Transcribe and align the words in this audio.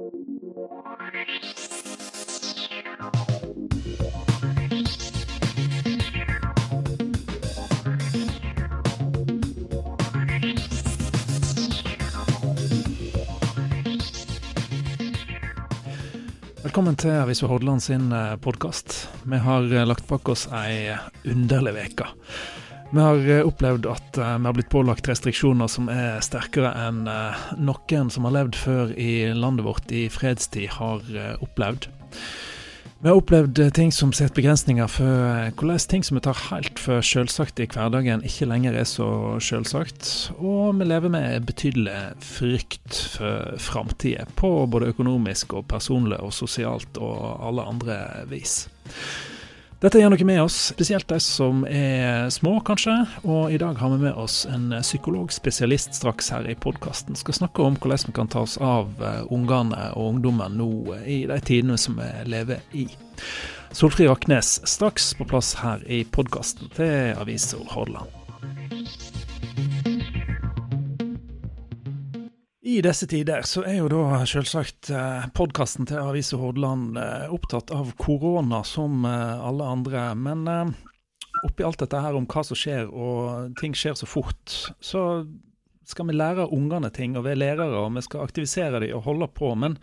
Velkommen 0.00 0.16
til 16.96 17.10
Avisa 17.10 17.46
Hordaland 17.50 17.82
sin 17.84 18.08
podkast. 18.40 19.08
Vi 19.28 19.36
har 19.36 19.68
eh, 19.68 19.84
lagt 19.84 20.08
bak 20.08 20.24
oss 20.32 20.48
ei 20.48 20.96
underlig 21.28 21.76
uke. 21.76 22.08
Vi 22.90 23.00
har 23.00 23.28
eh, 23.30 23.46
opplevd 23.46 23.86
at 23.86 24.18
eh, 24.18 24.36
vi 24.38 24.48
har 24.48 24.54
blitt 24.56 24.70
pålagt 24.72 25.08
restriksjoner 25.08 25.70
som 25.70 25.90
er 25.92 26.18
sterkere 26.26 26.72
enn 26.88 27.04
noen 27.62 28.10
som 28.10 28.26
har 28.26 28.34
levd 28.40 28.58
før 28.58 28.94
i 28.98 29.30
landet 29.30 29.66
vårt 29.66 29.94
i 29.94 30.08
fredstid, 30.10 30.72
har 30.80 31.04
opplevd. 31.38 31.86
Vi 33.00 33.08
har 33.08 33.16
opplevd 33.16 33.62
ting 33.72 33.94
som 33.96 34.10
setter 34.12 34.36
begrensninger 34.36 34.90
for 34.92 35.54
hvordan 35.56 35.86
ting 35.88 36.02
som 36.04 36.18
vi 36.18 36.24
tar 36.26 36.36
helt 36.50 36.82
for 36.82 37.00
selvsagt 37.00 37.62
i 37.62 37.68
hverdagen, 37.70 38.26
ikke 38.28 38.50
lenger 38.50 38.76
er 38.76 38.84
så 38.84 39.38
selvsagt. 39.40 40.10
Og 40.36 40.76
vi 40.76 40.90
lever 40.90 41.14
med 41.14 41.46
betydelig 41.48 41.96
frykt 42.20 43.00
for 43.14 43.56
framtida, 43.56 44.26
på 44.36 44.52
både 44.68 44.92
økonomisk 44.92 45.56
og 45.56 45.70
personlig 45.72 46.20
og 46.20 46.34
sosialt 46.36 47.00
og 47.00 47.38
alle 47.48 47.64
andre 47.72 48.00
vis. 48.28 48.66
Dette 49.80 49.96
gjør 49.96 50.10
noe 50.12 50.24
med 50.28 50.42
oss, 50.42 50.56
spesielt 50.74 51.08
de 51.08 51.16
som 51.24 51.62
er 51.64 52.26
små, 52.34 52.58
kanskje. 52.68 52.98
Og 53.24 53.48
i 53.48 53.56
dag 53.56 53.78
har 53.80 53.94
vi 53.94 54.02
med 54.02 54.18
oss 54.20 54.42
en 54.44 54.74
psykologspesialist 54.82 55.96
straks 55.96 56.28
her 56.34 56.44
i 56.52 56.52
podkasten. 56.52 57.16
Skal 57.16 57.38
snakke 57.38 57.64
om 57.64 57.78
hvordan 57.80 58.10
vi 58.10 58.12
kan 58.18 58.28
ta 58.28 58.42
oss 58.44 58.58
av 58.60 58.92
eh, 59.00 59.22
ungene 59.32 59.88
og 59.96 60.18
ungdommen 60.18 60.60
nå 60.60 60.68
i 61.00 61.22
de 61.32 61.40
tidene 61.40 61.80
som 61.80 61.96
vi 61.96 62.10
lever 62.28 62.60
i. 62.76 62.90
Solfrid 63.72 64.12
Raknes 64.12 64.58
straks 64.68 65.14
på 65.16 65.24
plass 65.32 65.54
her 65.62 65.80
i 65.88 66.04
podkasten 66.04 66.68
til 66.76 67.16
Avisa 67.16 67.64
Hordaland. 67.72 68.12
I 72.70 72.78
disse 72.84 73.06
tider 73.10 73.42
så 73.48 73.64
er 73.66 73.80
jo 73.80 73.88
da 73.90 74.20
selvsagt 74.28 74.92
eh, 74.94 75.24
podkasten 75.34 75.88
til 75.90 75.98
Avisa 75.98 76.38
Hordaland 76.38 76.98
eh, 77.00 77.32
opptatt 77.34 77.72
av 77.74 77.88
korona 77.98 78.60
som 78.68 79.02
eh, 79.08 79.40
alle 79.42 79.66
andre. 79.66 80.04
Men 80.14 80.44
oppi 81.42 81.64
alt 81.66 81.80
dette 81.82 81.98
her 82.04 82.14
om 82.14 82.28
hva 82.30 82.44
som 82.46 82.58
skjer, 82.58 82.86
og 82.86 83.56
ting 83.58 83.74
skjer 83.74 83.96
så 83.98 84.06
fort, 84.06 84.54
så 84.78 85.02
skal 85.88 86.06
vi 86.12 86.14
lære 86.14 86.46
ungene 86.54 86.92
ting 86.94 87.16
og 87.18 87.24
være 87.26 87.40
lærere, 87.40 87.80
og 87.80 87.96
vi 87.96 88.04
skal 88.06 88.22
aktivisere 88.28 88.84
dem 88.84 88.94
og 89.00 89.02
holde 89.08 89.30
på. 89.34 89.50
Men 89.58 89.74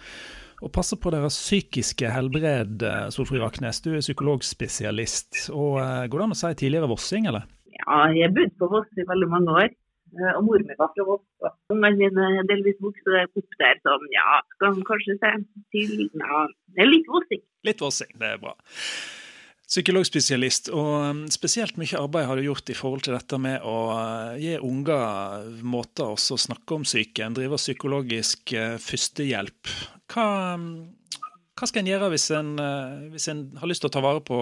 å 0.64 0.72
passe 0.72 0.96
på 0.96 1.12
deres 1.12 1.36
psykiske 1.42 2.14
helbred, 2.14 2.86
Solfrid 3.12 3.44
Raknes, 3.44 3.82
du 3.84 3.98
er 3.98 4.06
psykologspesialist. 4.06 5.50
og 5.52 5.82
Går 5.82 6.24
det 6.24 6.30
an 6.30 6.38
å 6.38 6.40
si 6.40 6.54
tidligere 6.64 6.94
vossing, 6.94 7.28
eller? 7.34 7.50
Ja, 7.82 8.06
jeg 8.16 8.30
har 8.30 8.38
bodd 8.40 8.56
på 8.62 8.72
Voss 8.78 8.96
i 8.96 9.10
veldig 9.12 9.30
mange 9.34 9.60
år. 9.66 9.76
Eh, 10.16 10.34
og 10.38 10.46
mor 10.48 10.64
mi 10.64 10.76
var 10.80 10.92
fra 10.96 11.06
Voss. 11.08 11.26
Ungene 11.74 12.00
mine 12.00 12.32
er 12.40 12.48
delvis 12.50 12.80
vokste 12.84 13.26
opp 13.28 13.60
der, 13.60 13.80
så 13.84 13.98
ja, 14.14 14.40
skal 14.56 14.82
kanskje 14.88 15.18
se 15.20 15.34
til 15.76 16.08
Ja, 16.08 16.48
det 16.76 16.86
er 16.86 16.92
litt 16.92 17.08
vossing. 17.12 17.44
Litt 17.68 17.84
vossing, 17.84 18.14
det 18.22 18.36
er 18.36 18.42
bra. 18.42 18.56
Psykologspesialist, 19.68 20.70
og 20.72 20.92
um, 21.10 21.24
spesielt 21.28 21.76
mye 21.76 22.00
arbeid 22.00 22.30
har 22.30 22.40
du 22.40 22.46
gjort 22.46 22.70
i 22.72 22.76
forhold 22.78 23.04
til 23.04 23.18
dette 23.18 23.40
med 23.44 23.66
å 23.68 23.76
uh, 23.92 24.38
gi 24.40 24.54
unger 24.64 25.50
måter 25.60 26.14
å 26.14 26.38
snakke 26.40 26.78
om 26.78 26.86
psyken, 26.88 27.36
drive 27.36 27.60
psykologisk 27.60 28.56
uh, 28.56 28.78
førstehjelp. 28.80 29.74
Hva, 30.14 30.28
um, 30.56 30.70
hva 31.60 31.68
skal 31.68 31.84
en 31.84 31.92
gjøre 31.92 32.14
hvis 32.14 32.30
en, 32.38 32.56
uh, 32.64 33.12
hvis 33.12 33.28
en 33.34 33.44
har 33.60 33.68
lyst 33.68 33.84
til 33.84 33.92
å 33.92 33.96
ta 33.98 34.06
vare 34.08 34.24
på 34.24 34.40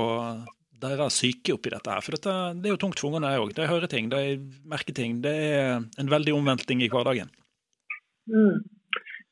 deres 0.91 1.17
syke 1.21 1.55
oppi 1.55 1.71
dette 1.73 1.91
her. 1.91 2.03
For 2.05 2.15
dette, 2.15 2.35
det 2.61 2.69
er 2.69 2.75
jo 2.75 2.81
tungt 2.85 3.01
for 3.01 3.09
ungene 3.09 3.33
òg. 3.41 3.53
De 3.57 3.67
hører 3.69 3.91
ting, 3.91 4.09
de 4.13 4.37
merker 4.69 4.95
ting. 4.97 5.19
Det 5.25 5.33
er 5.33 5.83
en 6.01 6.11
veldig 6.11 6.35
omveltning 6.37 6.83
i 6.85 6.89
hverdagen. 6.91 7.31
Mm. 8.31 8.63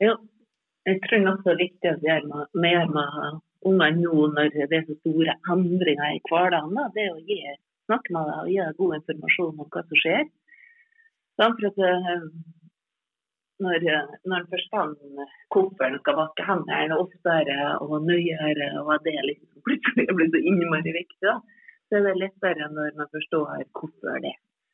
Ja, 0.04 0.18
jeg 0.90 1.02
tror 1.06 1.24
nok 1.24 1.44
det 1.46 1.54
er 1.54 1.62
viktig 1.64 1.92
å 1.92 2.00
gjøre 2.04 2.46
mer 2.66 2.90
med 2.92 3.42
ungene 3.64 4.02
nå 4.02 4.28
når 4.36 4.50
det 4.56 4.80
er 4.80 4.88
så 4.88 4.98
store 5.00 5.38
endringer 5.54 6.18
i 6.18 6.24
hverdagen. 6.30 6.80
Det 6.96 7.06
er 7.06 7.14
å 7.14 7.22
gi, 7.24 7.40
snakke 7.88 8.16
med 8.16 8.30
dem 8.30 8.42
og 8.42 8.52
gi 8.52 8.60
dem 8.60 8.80
god 8.82 8.98
informasjon 9.00 9.64
om 9.64 9.70
hva 9.70 9.86
som 9.86 10.02
skjer. 10.02 10.28
Sånn, 11.40 11.56
for 11.58 11.70
at 11.72 11.80
eh, 11.88 12.28
når, 13.62 13.84
når 14.26 14.38
en 14.40 14.50
forstand 14.52 14.96
hvorfor 15.54 15.86
en 15.88 16.00
skal 16.02 16.18
vaske 16.18 16.46
hendene 16.48 16.98
oftere 16.98 17.58
og 17.86 18.08
nøyere, 18.08 18.70
og 18.82 18.96
det 19.06 19.18
liksom 19.30 19.62
plutselig 19.68 20.08
blir 20.18 20.32
så 20.34 20.42
innmari 20.42 20.96
viktig, 20.96 21.28
da, 21.28 21.38
så 21.90 22.00
er 22.00 22.08
det 22.08 22.16
lettere 22.22 22.72
når 22.74 22.98
man 22.98 23.12
forstår 23.14 23.68
hvorfor 23.78 24.20
det. 24.26 24.34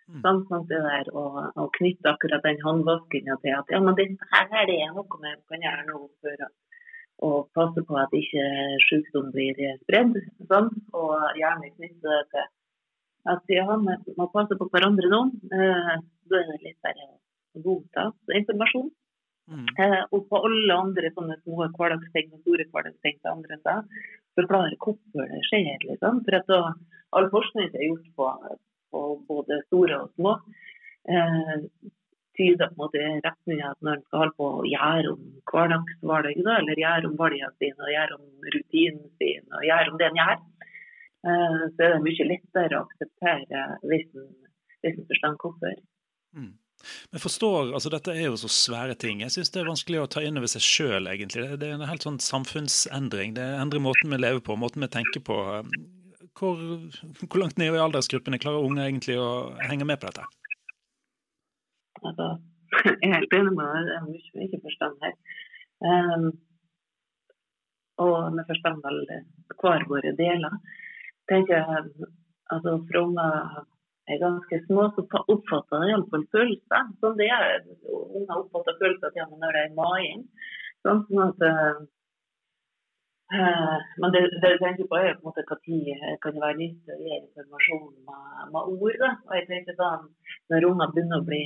Mm. 0.10 0.22
Sånn 0.24 0.64
det 0.70 0.80
der 0.82 1.10
å, 1.14 1.26
å, 1.54 1.68
knytte 1.76 2.10
akkurat 2.10 2.46
den 2.46 2.62
håndvaskinga 2.64 3.36
til 3.44 3.54
at 3.60 3.74
ja, 3.74 3.82
men 3.84 3.98
dette 4.00 4.30
her 4.32 4.48
er 4.64 4.66
det 4.70 4.80
noe 4.96 5.06
vi 5.06 5.34
kan 5.52 5.66
gjøre 5.68 5.84
nå 5.86 6.00
for 6.24 6.46
å, 7.28 7.30
passe 7.54 7.84
på 7.86 8.00
at 8.00 8.16
ikke 8.18 8.46
sykdom 8.88 9.30
blir 9.36 9.60
spredd. 9.84 10.18
Sånn, 10.50 10.72
og 10.98 11.38
gjerne 11.38 11.70
knytte 11.76 12.16
det 12.16 12.24
til 12.34 12.48
at 13.30 13.54
ja, 13.54 13.68
vi 13.70 14.16
må 14.18 14.30
passe 14.34 14.58
på 14.58 14.70
hverandre 14.74 15.12
nå. 15.12 15.22
Eh, 15.54 15.96
da 16.32 16.42
er 16.42 16.50
det 16.50 16.58
litt 16.64 16.72
lettere 16.72 17.09
godta 17.66 18.10
informasjon. 18.42 18.90
Mm. 19.50 19.66
Eh, 19.82 20.02
og 20.14 20.28
på 20.30 20.40
alle 20.46 20.76
andre 20.78 21.10
sånne 21.16 21.40
små 21.42 21.66
hverdagsting 21.74 22.30
og 22.36 22.42
store 22.44 22.68
hverdagsting 22.70 23.16
til 23.18 23.32
andre 23.32 23.58
seg, 23.64 24.02
forklare 24.38 24.78
hvorfor 24.78 25.32
det 25.32 25.42
skjer. 25.50 25.86
Liksom. 25.88 26.24
For 26.26 26.38
at 26.40 26.52
da, 26.52 26.60
All 27.18 27.26
forskning 27.34 27.72
som 27.72 27.80
er 27.82 27.88
gjort 27.88 28.10
på, 28.20 28.26
på, 28.94 29.00
både 29.26 29.64
store 29.66 29.96
og 30.04 30.12
små, 30.14 30.36
eh, 31.10 31.56
tyder 32.38 32.70
på 32.70 32.76
en 32.76 32.82
måte 32.84 33.08
retning 33.26 33.64
at 33.66 33.80
når 33.82 33.98
en 33.98 34.04
skal 34.04 34.22
holde 34.22 34.36
på 34.38 34.50
å 34.60 34.68
gjøre 34.70 35.14
om 35.16 35.24
hverdagsvalg, 35.50 36.38
eller 36.38 36.84
gjøre 36.84 37.10
om 37.10 37.18
valgene 37.18 37.50
sine, 37.58 37.82
og 37.82 37.94
gjøre 37.96 38.20
om 38.20 38.52
rutinen 38.56 39.10
sin, 39.18 39.48
og 39.50 39.66
gjøre 39.66 39.90
om 39.90 39.98
det 39.98 40.10
en 40.12 40.22
gjør, 40.22 40.38
eh, 41.32 41.66
så 41.74 41.88
er 41.88 41.96
det 41.96 42.06
mye 42.06 42.30
lettere 42.30 42.78
å 42.78 42.86
akseptere 42.86 43.66
hvis 43.90 44.08
en 44.20 45.02
forstår 45.10 45.40
hvorfor. 45.42 45.82
Mm. 46.38 46.54
Men 47.12 47.24
forstår, 47.24 47.74
altså 47.74 47.92
Dette 47.94 48.14
er 48.16 48.28
jo 48.28 48.40
så 48.40 48.50
svære 48.54 48.96
ting. 49.00 49.24
Jeg 49.24 49.34
syns 49.36 49.54
det 49.54 49.62
er 49.62 49.70
vanskelig 49.70 50.02
å 50.02 50.10
ta 50.12 50.24
inn 50.26 50.40
over 50.40 50.52
seg 50.52 50.66
sjøl, 50.66 51.10
egentlig. 51.12 51.48
Det 51.62 51.70
er 51.70 51.78
en 51.78 51.90
helt 51.90 52.06
sånn 52.06 52.20
samfunnsendring. 52.24 53.36
Det 53.38 53.46
endrer 53.60 53.84
måten 53.84 54.14
vi 54.14 54.22
lever 54.22 54.44
på, 54.46 54.58
måten 54.60 54.86
vi 54.86 54.92
tenker 54.94 55.24
på. 55.26 55.40
Hvor, 56.40 56.60
hvor 57.26 57.42
langt 57.42 57.58
ned 57.60 57.76
i 57.76 57.82
aldersgruppene 57.84 58.40
klarer 58.42 58.68
unge 58.68 58.86
egentlig 58.86 59.18
å 59.20 59.32
henge 59.66 59.88
med 59.90 60.00
på 60.02 60.12
dette? 60.12 60.28
Altså, 62.04 62.30
jeg 63.02 63.10
er 63.10 63.18
helt 63.18 63.36
enig 63.40 63.56
med 63.58 63.66
deg. 63.74 63.90
Det 63.90 63.98
er 63.98 64.06
mye 64.08 64.36
vi 64.36 64.48
ikke 64.48 64.64
forstand 64.68 65.04
her. 65.04 65.18
Um, 65.80 66.30
og 68.00 68.38
vi 68.38 68.46
forstår 68.48 68.80
vel 68.84 69.02
hver 69.60 69.86
våre 69.90 70.14
deler. 70.16 70.56
tenker 71.30 71.60
jeg, 71.60 72.08
altså 72.54 72.78
For 72.88 73.02
unger 73.04 73.66
er 74.10 74.24
ganske 74.24 74.60
små, 74.66 74.88
så 74.96 75.06
oppfatter 75.34 75.84
de 75.84 75.92
iallfall 75.94 76.26
følelser. 76.34 76.90
Sånn 77.04 77.20
det 77.20 77.30
er, 77.36 77.62
Unger 77.90 78.36
oppfatter 78.42 78.78
følelser 78.82 79.16
til 79.16 79.40
når 79.44 79.56
det 79.56 79.64
er 79.66 79.78
maing. 79.78 80.26
Sånn, 80.86 81.02
sånn 81.10 81.24
at, 81.26 81.44
uh, 83.36 83.76
men 84.02 84.16
det, 84.16 84.24
det 84.42 84.54
jeg 84.56 84.62
tenker 84.64 84.90
på 84.90 85.00
er 85.00 85.18
på 85.18 85.22
en 85.22 85.30
måte 85.30 85.46
når 85.50 85.60
kan 86.24 86.38
det 86.38 86.46
være 86.46 86.60
nyttig 86.62 86.96
å 86.96 87.02
gi 87.04 87.18
informasjon 87.20 87.92
med, 88.08 88.40
med 88.56 88.72
ord. 88.78 88.96
Da. 89.04 89.12
Og 89.28 89.36
jeg 89.38 89.50
tenker 89.52 89.78
sånn, 89.82 90.08
Når 90.50 90.72
unger 90.72 90.96
begynner 90.96 91.22
å 91.22 91.28
bli 91.28 91.44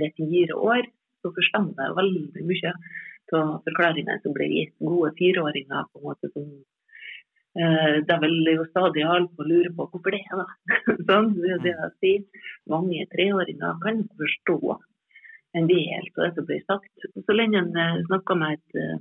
34 0.00 0.58
år, 0.72 0.90
så 1.20 1.30
forstår 1.36 1.70
de 1.78 1.92
veldig 2.00 2.48
mye 2.48 2.74
av 3.38 3.60
forklaringene 3.66 4.18
som 4.24 4.34
blir 4.34 4.50
gitt. 4.56 4.74
Gode 4.82 5.12
fireåringer 5.18 5.88
på 5.92 6.00
en 6.00 6.06
måte 6.08 6.30
som 6.34 6.46
Eh, 7.58 7.96
er 7.98 8.20
vel 8.22 8.46
jo 8.46 8.64
stadig 8.68 9.02
alle 9.02 9.26
lure 9.42 9.72
på 9.74 9.88
hvorfor 9.90 10.14
det 10.14 10.20
er. 10.22 10.42
da. 10.42 10.76
sånn, 11.08 11.32
det, 11.34 11.56
det 11.64 11.72
jeg 11.74 11.92
sier. 11.98 12.44
Mange 12.70 13.06
treåringer 13.10 13.80
kan 13.82 14.04
ikke 14.04 14.20
forstå 14.22 14.76
en 15.58 15.66
del 15.66 16.04
av 16.14 16.20
det 16.20 16.28
som 16.36 16.46
blir 16.46 16.62
sagt. 16.68 17.08
Så 17.26 17.34
lenge 17.34 17.58
en 17.58 17.74
eh, 17.74 18.02
snakker 18.06 18.38
med 18.38 18.60
et 18.60 18.78
uh, 18.78 19.00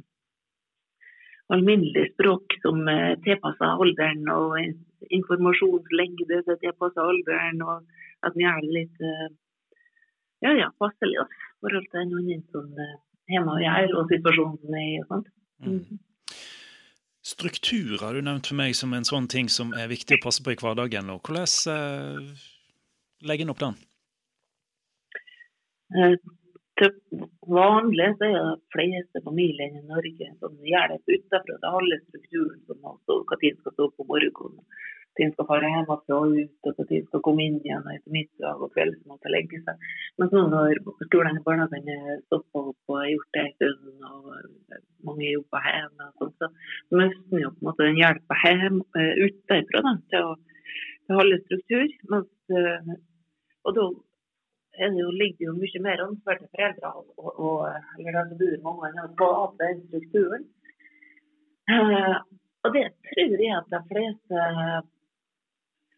alminnelig 1.54 2.08
språk 2.16 2.58
som 2.64 2.82
uh, 2.90 3.14
tilpasser 3.26 3.70
alderen, 3.86 4.26
og 4.34 4.58
informasjonslengde 5.14 6.42
som 6.48 6.58
tilpasser 6.66 7.06
alderen, 7.06 7.62
og 7.62 7.86
at 8.26 8.34
en 8.34 8.46
gjør 8.48 8.66
det 8.66 8.76
litt 8.80 9.06
uh, 9.06 9.30
ja, 10.42 10.58
ja, 10.58 10.74
passelig 10.82 11.22
i 11.22 11.30
forhold 11.62 11.90
til 11.94 12.14
noen 12.16 12.46
som 12.50 12.74
uh, 12.82 12.98
hjemme 13.30 13.60
og 13.60 13.66
gjør, 13.68 13.98
og 14.02 14.14
situasjonen 14.16 14.80
er 14.82 14.94
og 15.04 15.12
sånt. 15.14 15.34
Mm. 15.62 16.00
Struktur 17.30 18.00
har 18.02 18.16
du 18.16 18.24
nevnt 18.26 18.50
for 18.50 18.58
meg 18.58 18.74
som 18.78 18.94
en 18.96 19.06
sånn 19.06 19.28
ting 19.30 19.50
som 19.54 19.74
er 19.78 19.92
viktig 19.92 20.18
å 20.18 20.24
passe 20.24 20.42
på 20.46 20.56
i 20.56 20.58
hverdagen. 20.60 21.12
og 21.14 21.22
Hvordan 21.28 21.76
eh, 21.76 22.48
legger 23.30 23.46
en 23.46 23.54
opp 23.54 23.62
den? 23.62 23.78
Eh, 25.94 26.16
vanlig 27.50 28.08
så 28.18 28.30
er 28.30 28.38
de 28.40 28.56
fleste 28.74 29.22
familiene 29.26 29.82
i 29.82 29.90
Norge 29.90 30.30
som 30.40 30.56
hjelper 30.72 31.18
Det 31.34 31.42
til 31.50 31.70
alle 31.70 32.00
strukturen 32.08 32.62
som 32.70 32.82
stå, 33.04 33.20
hva 33.30 33.40
tid 33.44 33.60
skal 33.60 33.76
stå 33.76 33.90
på 33.98 34.08
morgenen, 34.10 34.64
når 35.18 35.32
skal 35.34 35.48
fare 35.50 35.72
hjemmefra 35.74 36.18
og 36.20 36.36
ut, 36.38 36.68
og 36.70 36.78
når 36.80 37.06
skal 37.08 37.24
komme 37.26 37.46
inn 37.46 37.58
igjen 37.60 37.88
etter 37.94 38.14
middag 38.14 38.62
og 38.62 38.74
kveld 38.76 39.00
måtte 39.10 39.32
legge 39.34 39.62
seg. 39.66 39.88
Men 40.22 40.30
nå 40.36 40.44
når 40.54 40.76
skolen 41.08 41.42
og 41.42 41.48
barnehagen 41.48 41.90
er 41.96 42.22
stoppa 42.28 42.66
opp 42.72 42.94
og 42.94 43.00
har 43.02 43.10
gjort 43.14 43.34
det 43.36 43.46
en 43.46 43.56
stund, 43.56 44.06
og 44.12 44.78
mange 45.10 45.32
jobber 45.32 45.66
hjemme, 45.68 46.12
og 46.12 46.30
sånt, 46.38 46.62
så 46.90 47.02
mister 47.02 47.36
vi 47.36 47.44
jo 47.44 47.52
på 47.56 47.64
en 47.64 47.72
måte 47.72 47.90
den 47.90 48.00
hjelpa 48.00 48.40
utenfra 49.26 49.98
til 50.14 50.30
å 50.30 50.38
til 51.10 51.18
å 51.18 51.24
holde 51.24 51.42
struktur. 51.48 51.90
Mens, 52.14 52.30
eh, 52.54 52.94
og 53.66 53.76
da 53.78 53.88
det 54.80 55.02
jo, 55.02 55.10
ligger 55.12 55.50
jo 55.50 55.56
mye 55.58 55.82
mer 55.84 56.04
ansvar 56.06 56.38
til 56.40 56.52
foreldre 56.54 56.92
og, 57.02 57.32
og, 57.34 57.66
eller 57.98 58.36
bor 58.40 58.62
mange 58.68 59.04
å 59.04 59.10
skape 59.16 59.66
den 59.66 59.82
strukturen. 59.90 60.46
Uh, 61.70 62.16
og 62.66 62.72
det 62.76 62.86
tror 63.10 63.42
jeg 63.44 63.58
at 63.58 63.68
de 63.74 63.82
fleste 63.90 64.46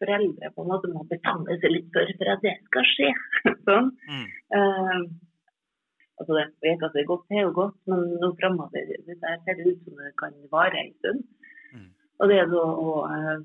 foreldre 0.02 0.52
på 0.54 0.64
en 0.64 0.72
måte 0.72 0.90
må 0.92 1.04
bestemme 1.10 1.58
seg 1.62 1.74
litt 1.74 1.90
for 1.94 2.14
for 2.20 2.32
at 2.34 2.42
det 2.46 2.56
skal 2.68 2.88
skje. 2.92 3.12
sånn. 3.68 3.92
Mm. 4.10 4.26
Uh, 4.56 4.98
altså 6.20 6.38
det 6.38 6.48
vet 6.66 6.84
at 6.86 6.96
det 6.96 7.04
er 7.04 7.10
godt, 7.12 7.24
det 7.30 7.38
er 7.38 7.46
jo 7.48 7.54
godt, 7.62 7.78
men 7.90 8.04
nå 8.22 8.32
framover 8.40 8.92
ser 9.06 9.56
det 9.58 9.70
ut 9.70 9.86
som 9.86 10.02
det 10.02 10.12
kan 10.22 10.36
vare 10.52 10.82
en 10.82 10.92
stund. 10.98 11.24
Mm. 11.72 11.88
Og 12.20 12.30
det 12.30 12.38
er 12.42 12.52
da 12.52 12.66
å 12.84 12.96
uh, 13.06 13.38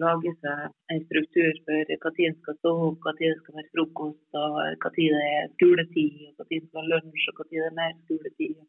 lage 0.00 0.32
seg 0.42 0.92
en 0.92 1.02
struktur 1.06 1.58
for 1.66 1.94
når 2.04 2.20
en 2.26 2.36
skal 2.40 2.58
stå 2.58 2.74
opp, 2.88 3.08
når 3.08 3.18
det 3.20 3.32
skal 3.40 3.58
være 3.58 3.72
frokost, 3.76 4.28
og 4.42 4.60
når 4.84 4.94
det 4.98 5.08
er 5.16 5.50
skoletid, 5.56 6.22
og 6.28 6.38
når 6.38 6.48
det 6.52 6.62
skal 6.66 6.78
være 6.78 6.92
lunsj, 6.92 7.26
og 7.32 7.40
når 7.40 7.50
det 7.50 7.64
er 7.66 7.76
mer 7.80 7.98
skoletid, 8.04 8.62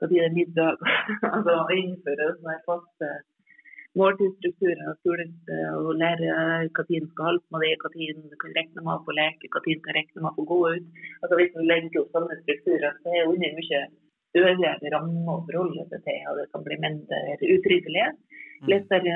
når 0.00 0.12
det 0.12 0.20
er 0.24 0.36
middag. 0.38 0.90
altså 1.34 1.56
innføre 1.78 2.28
sånne 2.38 2.58
faste 2.68 3.12
måltidsstrukturer 3.98 4.86
og, 4.90 4.96
skole, 5.00 5.26
og 5.78 5.90
lære 6.00 6.30
hva 6.74 6.84
tiden 6.88 7.10
skal 7.10 7.28
holde 7.28 7.42
på 7.44 7.54
med 7.54 7.66
det, 7.66 7.74
hva 7.82 7.90
tiden 7.94 8.24
kan 8.42 8.56
regne 8.58 8.86
med 8.86 8.94
å 8.94 9.02
få 9.06 9.14
leke, 9.18 9.50
hva 9.54 9.62
tiden 9.66 9.84
kan 9.84 9.98
regne 9.98 10.22
med 10.22 10.30
å 10.30 10.36
få 10.38 10.46
gå 10.50 10.58
ut. 10.76 10.88
Altså 11.22 11.38
Hvis 11.40 11.52
man 11.58 11.68
legger 11.70 12.00
opp 12.02 12.16
sånne 12.16 12.40
strukturer, 12.40 12.96
så 13.02 13.12
er 13.12 13.20
det 13.20 13.28
under 13.34 13.60
mye 13.60 13.82
øvrige 14.40 14.94
rammer 14.94 15.34
å 15.34 15.44
forholde 15.46 15.86
seg 15.92 16.02
til, 16.08 16.24
og 16.30 16.40
det 16.40 16.48
kan 16.54 16.66
bli 16.66 16.80
mindre 16.86 17.20
utryggelighet. 17.56 18.18
Mm. 18.64 18.68
Lettere 18.72 19.14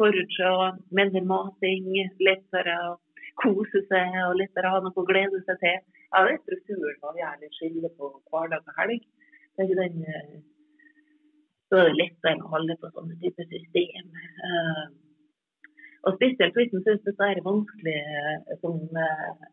forutse 0.00 0.50
mindre 0.98 1.22
mating, 1.30 1.88
lettere 2.26 2.76
å 2.88 2.92
kose 3.40 3.84
seg 3.88 4.20
og 4.26 4.38
lettere 4.40 4.68
å 4.68 4.76
ha 4.76 4.84
noe 4.84 4.96
å 4.96 5.06
glede 5.06 5.42
seg 5.46 5.62
til. 5.62 5.80
Ja, 6.10 6.24
det 6.26 6.34
er 6.34 6.42
strukturen 6.42 7.02
man 7.04 7.18
gjerne 7.20 7.50
skiller 7.54 7.92
på 7.98 8.10
hverdag 8.32 8.66
og 8.66 8.78
helg. 8.80 9.04
Det 9.54 9.66
er 9.66 9.78
den, 9.78 10.02
eh, 10.02 10.40
så 11.70 11.78
er 11.78 11.90
det 11.90 12.00
lettere 12.00 12.42
å 12.42 12.50
holde 12.54 12.76
på 12.80 12.90
sånne 12.94 13.18
typer 13.22 13.46
system. 13.50 14.08
Eh, 14.46 14.82
og 16.08 16.16
spesielt 16.16 16.56
hvis 16.56 16.72
man 16.74 16.82
syns 16.86 17.04
dette 17.06 17.28
er 17.28 17.44
vanskelig 17.44 17.98
eh, 18.00 18.56
som, 18.62 18.80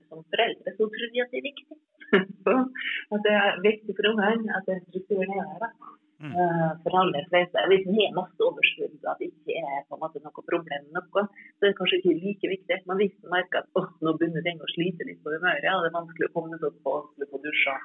som 0.10 0.24
foreldre, 0.32 0.74
så 0.74 0.90
tror 0.90 1.06
jeg 1.06 1.26
at 1.26 1.36
det 1.36 1.42
er 1.42 1.48
viktig. 1.52 1.78
at 3.14 3.24
det 3.26 3.36
er 3.36 3.62
viktig 3.66 3.96
for 3.98 4.10
ungene 4.14 4.58
at 4.58 4.68
den 4.70 4.84
strukturen 4.90 5.34
er 5.38 5.64
der. 5.66 5.78
Mm. 6.18 6.34
For 6.82 6.96
aller 6.98 7.28
fleste. 7.30 7.62
Hvis 7.70 7.84
en 7.86 7.98
har 8.00 8.16
masse 8.16 8.42
overskudd 8.42 9.04
at 9.06 9.20
det 9.22 9.28
ikke 9.28 9.60
er 9.60 9.84
på 9.86 10.00
en 10.00 10.02
måte 10.02 10.22
noe 10.24 10.46
problem, 10.48 10.88
noe, 10.96 11.24
så 11.30 11.68
er 11.68 11.70
det 11.70 11.78
kanskje 11.78 12.00
ikke 12.00 12.16
like 12.24 12.50
viktig. 12.56 12.78
Men 12.90 12.98
hvis 13.04 13.14
en 13.22 13.36
merker 13.36 13.62
at 13.62 13.78
oh, 13.78 13.92
nå 14.02 14.16
begynner 14.18 14.42
ting 14.48 14.58
å 14.58 14.72
slite 14.72 15.06
litt 15.06 15.22
på 15.22 15.36
humøret, 15.36 15.70
og 15.76 15.86
det 15.86 15.92
er 15.92 15.98
vanskelig 16.00 16.32
å 16.32 16.34
komme 16.34 16.58
seg 16.58 16.72
opp 16.72 16.90
og 16.90 16.98
vanskelig 16.98 17.28
å 17.28 17.34
få 17.36 17.44
dusja 17.46 17.78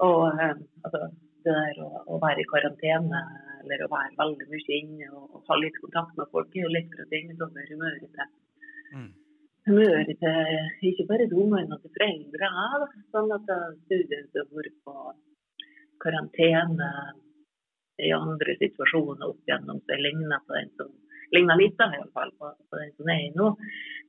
og 0.00 0.26
altså, 0.40 1.00
det 1.46 1.54
der 1.56 1.80
å, 1.84 1.88
å, 2.06 2.18
være 2.22 2.42
i 2.42 2.50
karantene 2.50 3.22
eller 3.60 3.84
å 3.84 3.90
være 3.92 4.18
veldig 4.18 4.46
mye 4.52 4.76
inne 4.78 5.08
og, 5.12 5.24
og 5.36 5.50
ha 5.50 5.58
litt 5.60 5.80
kontakt 5.82 6.14
med 6.20 6.30
folk, 6.34 6.52
er 6.54 6.66
jo 6.66 6.74
litt 6.76 6.92
for 6.92 7.04
å 7.04 7.10
tvinge 7.10 7.36
over 7.46 7.72
humøret 7.72 8.14
til. 8.18 8.30
Mm. 8.96 9.10
Humøret 9.68 10.12
til 10.22 10.90
ikke 10.90 11.08
bare 11.10 11.26
til 11.28 11.42
ungene, 11.42 11.66
men 11.68 11.82
til 11.82 11.92
foreldre. 11.96 12.52
Sånn 13.14 13.34
at 13.36 13.50
studenter 13.84 14.46
som 14.46 14.56
har 14.56 14.62
vært 14.62 14.78
på 14.86 14.96
karantene 16.00 16.90
i 18.00 18.10
andre 18.16 18.56
situasjoner 18.62 19.28
opp 19.28 19.48
gjennom 19.48 19.80
så 19.84 19.98
ligner 20.00 20.42
på 20.46 20.56
den 20.56 20.70
som 20.78 20.92
ligner 21.34 21.60
litt 21.60 21.76
da, 21.78 21.90
i 21.92 22.00
alle 22.00 22.12
fall, 22.16 22.32
på, 22.40 22.50
på 22.70 22.80
den 22.80 22.92
som 22.96 23.12
er 23.12 23.24
i 23.26 23.32
nå. 23.36 23.50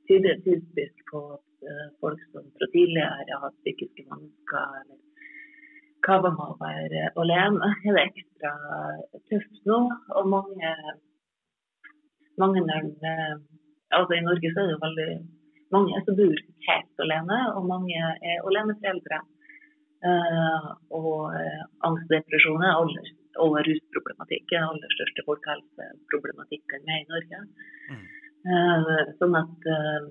Tyder 0.09 0.39
typisk 0.45 1.03
på 1.11 1.21
at 1.35 1.67
uh, 1.67 1.87
folk 2.03 2.23
som 2.31 2.47
fra 2.57 2.69
tidligere 2.73 3.27
har 3.29 3.43
hatt 3.45 3.59
psykiske 3.61 4.07
vansker 4.09 4.90
hva 6.05 6.17
med 6.23 6.41
å 6.45 6.57
være 6.59 7.11
alene, 7.21 7.71
er 7.85 7.97
det 7.97 8.05
ekstra 8.09 8.51
tøft 9.29 9.61
nå. 9.69 9.79
Og 10.17 10.29
mange, 10.31 10.73
mange 12.41 12.63
uh, 12.65 13.35
altså 13.97 14.17
I 14.17 14.25
Norge 14.25 14.51
så 14.53 14.63
er 14.63 14.69
det 14.69 14.75
jo 14.75 14.83
veldig 14.85 15.09
mange 15.71 16.01
som 16.05 16.17
bor 16.17 16.43
helt 16.67 17.05
alene, 17.05 17.39
og 17.55 17.69
mange 17.69 18.01
er 18.01 18.43
aleneforeldre. 18.49 19.21
Uh, 20.01 20.71
og 20.97 21.35
uh, 21.37 21.65
angst 21.85 22.07
og 22.09 22.15
depresjon 22.15 22.63
er 22.65 22.73
aller 22.73 23.11
og 23.39 23.53
rusproblematikk 23.63 24.49
er 24.51 24.57
den 24.57 24.67
aller 24.73 24.95
største 24.97 25.23
folkehelseproblematikken 25.27 26.83
vi 26.83 26.91
har 26.91 27.03
i 27.03 27.09
Norge. 27.11 27.39
Mm. 27.91 28.03
Uh, 28.41 29.11
sånn 29.21 29.37
at 29.37 29.67
uh, 29.71 30.09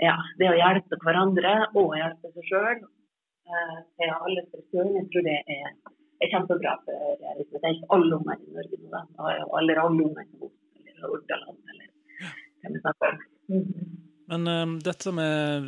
ja, 0.00 0.14
det 0.38 0.50
å 0.50 0.58
hjelpe 0.58 0.98
hverandre 1.02 1.54
og 1.74 1.96
hjelpe 1.98 2.30
seg 2.36 2.48
sjøl 2.48 2.84
til 3.44 4.12
alle 4.14 4.44
strukturene, 4.48 5.00
jeg 5.02 5.10
tror 5.12 5.26
det 5.28 5.36
er, 5.56 5.74
er 6.24 6.30
kjempebra 6.32 6.76
for 6.84 7.18
det 7.20 7.60
er 7.60 7.74
ikke 7.74 7.90
alle 7.96 8.18
unger 8.18 8.40
i 8.40 8.54
Norge 8.56 8.78
nå, 8.80 8.88
da. 8.94 9.02
Alle 9.58 9.76
ungene 9.84 10.24
i 10.24 10.40
Boston 10.40 10.88
eller 10.88 11.12
Hordaland 11.12 11.58
eller 11.74 11.90
om. 13.04 13.20
Mm. 13.52 13.64
Men 14.32 14.46
uh, 14.48 14.78
dette 14.80 15.12
med 15.12 15.66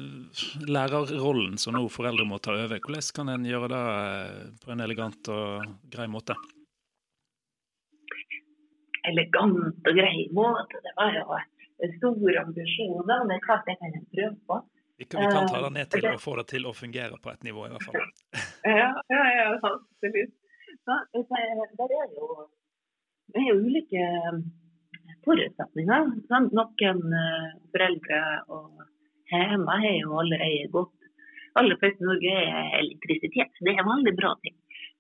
lærerrollen 0.69 1.59
som 1.61 1.77
nå 1.77 1.85
foreldre 1.93 2.25
må 2.29 2.39
ta 2.41 2.55
over, 2.57 2.81
hvordan 2.81 3.11
kan 3.19 3.33
en 3.35 3.49
gjøre 3.49 3.69
det 3.73 3.83
uh, 3.85 4.47
på 4.63 4.73
en 4.73 4.85
elegant 4.87 5.33
og 5.33 5.67
grei 5.93 6.09
måte? 6.09 6.37
Elegant 9.07 9.85
og 9.87 10.01
grei 10.01 10.25
måte, 10.35 10.81
det 10.83 10.95
var 10.97 11.13
jo 11.15 11.37
store 11.99 12.41
ambisjoner. 12.41 13.27
Det 13.29 13.37
er 13.37 13.45
klart 13.45 13.69
det 13.69 13.77
kan 13.83 13.93
en 13.93 14.09
prøve 14.15 14.37
på. 14.49 14.63
Vi 14.97 15.05
kan, 15.05 15.21
vi 15.21 15.33
kan 15.33 15.49
ta 15.49 15.61
det 15.61 15.73
ned 15.75 15.91
til 15.93 16.07
å 16.09 16.17
få 16.21 16.37
det 16.41 16.47
til 16.55 16.67
å 16.69 16.73
fungere 16.77 17.19
på 17.21 17.33
et 17.33 17.43
nivå, 17.45 17.67
i 17.67 17.73
hvert 17.75 17.85
fall. 17.85 18.13
ja, 18.81 18.91
ja, 19.13 19.25
ja, 19.37 19.49
absolutt. 19.57 20.37
Så, 20.87 20.97
det 21.13 21.41
er 21.43 22.15
jo, 22.17 22.29
det 23.35 23.43
er 23.43 23.49
jo 23.51 23.57
ulike 23.67 24.07
forutsetninger. 25.27 26.13
Sant? 26.31 26.55
Noen 26.57 27.03
uh, 27.13 27.49
foreldre 27.75 28.23
og 28.57 28.87
hjemme 29.33 29.81
har 29.83 29.99
jo 29.99 30.21
allerede 30.23 30.71
gått 30.73 30.95
aller 31.57 31.79
først 31.81 32.01
i 32.01 32.07
Norge 32.07 32.33
er 32.37 32.79
elektrisitet. 32.81 33.61
Det 33.65 33.73
er 33.73 33.83
en 33.83 33.91
veldig 33.91 34.15
bra 34.19 34.35
ting. 34.45 34.57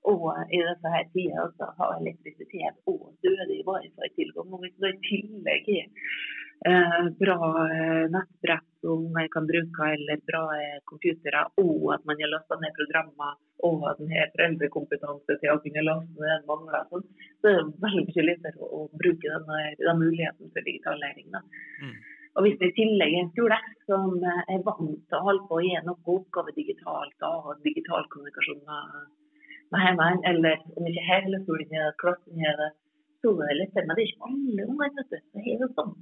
Og 0.06 0.26
i 0.54 0.62
disse 0.62 0.94
her 0.94 1.06
tider 1.12 1.52
så 1.58 1.72
har 1.78 1.98
elektrisitet 1.98 2.76
og 2.90 3.10
dødig 3.26 3.62
wifi-tilgang. 3.66 4.52
Og 4.54 4.62
hvis 4.62 4.76
det 4.82 4.92
i 4.94 5.00
tillegg 5.08 5.70
har 5.72 6.70
eh, 6.70 7.08
bra 7.22 7.38
eh, 7.64 8.04
nettbrett 8.14 8.68
som 8.84 9.02
man 9.16 9.28
kan 9.34 9.48
bruke, 9.50 9.88
eller 9.96 10.22
bra 10.30 10.44
eh, 10.60 10.78
computere, 10.90 11.42
og 11.62 11.90
at 11.96 12.06
man 12.06 12.22
har 12.22 12.30
lasta 12.36 12.60
ned 12.62 12.76
programmer, 12.78 13.34
og 13.66 13.88
at 13.90 13.98
man 14.04 14.14
har 14.14 14.30
foreldrekompetanse 14.36 15.38
til 15.42 15.54
å 15.54 15.58
kunne 15.66 15.86
laste 15.88 16.22
ned 16.22 16.32
den 16.36 16.48
mangler, 16.52 16.86
sånn, 16.92 17.06
så 17.42 17.50
er 17.50 17.58
det 17.58 17.84
veldig 17.88 18.06
mye 18.12 18.28
lettere 18.30 18.70
å, 18.78 18.86
bruke 19.02 19.34
denne, 19.34 19.60
denne 19.82 19.98
muligheten 20.04 20.54
for 20.54 20.70
digital 20.70 21.02
læring. 21.02 21.34
Mm. 21.82 21.98
Og 22.36 22.44
Hvis 22.44 22.58
det 22.60 22.70
i 22.70 22.78
tillegg 22.78 23.14
er 23.16 23.22
en 23.24 23.34
skole 23.34 23.58
som 23.88 24.18
er 24.22 24.58
vant 24.62 24.98
til 25.08 25.18
å 25.18 25.26
holde 25.26 25.46
på 25.48 25.56
å 25.56 25.62
gi 25.64 25.78
noen 25.82 26.10
oppgaver 26.14 26.54
digitalt, 26.54 27.22
og 27.26 27.54
digital 27.64 28.04
kommunikasjon 28.12 28.60
med, 28.68 29.06
hjemme, 29.74 30.08
eller 30.30 30.60
om 30.76 30.88
ikke 30.90 31.06
hele 31.10 31.40
skolen 31.44 31.72
gjør 31.74 31.96
klassen 32.02 32.42
gjør 32.42 32.60
det, 32.62 32.68
så 33.22 33.32
er 33.46 33.54
det. 33.60 33.68
Det 33.74 33.84
er 33.96 34.02
ikke 34.04 34.28
alle 34.28 34.66
unger 34.70 34.92
vet 34.98 35.10
du, 35.12 35.18
som 35.18 35.46
har 35.46 35.62
det 35.62 35.70
sånn. 35.78 35.94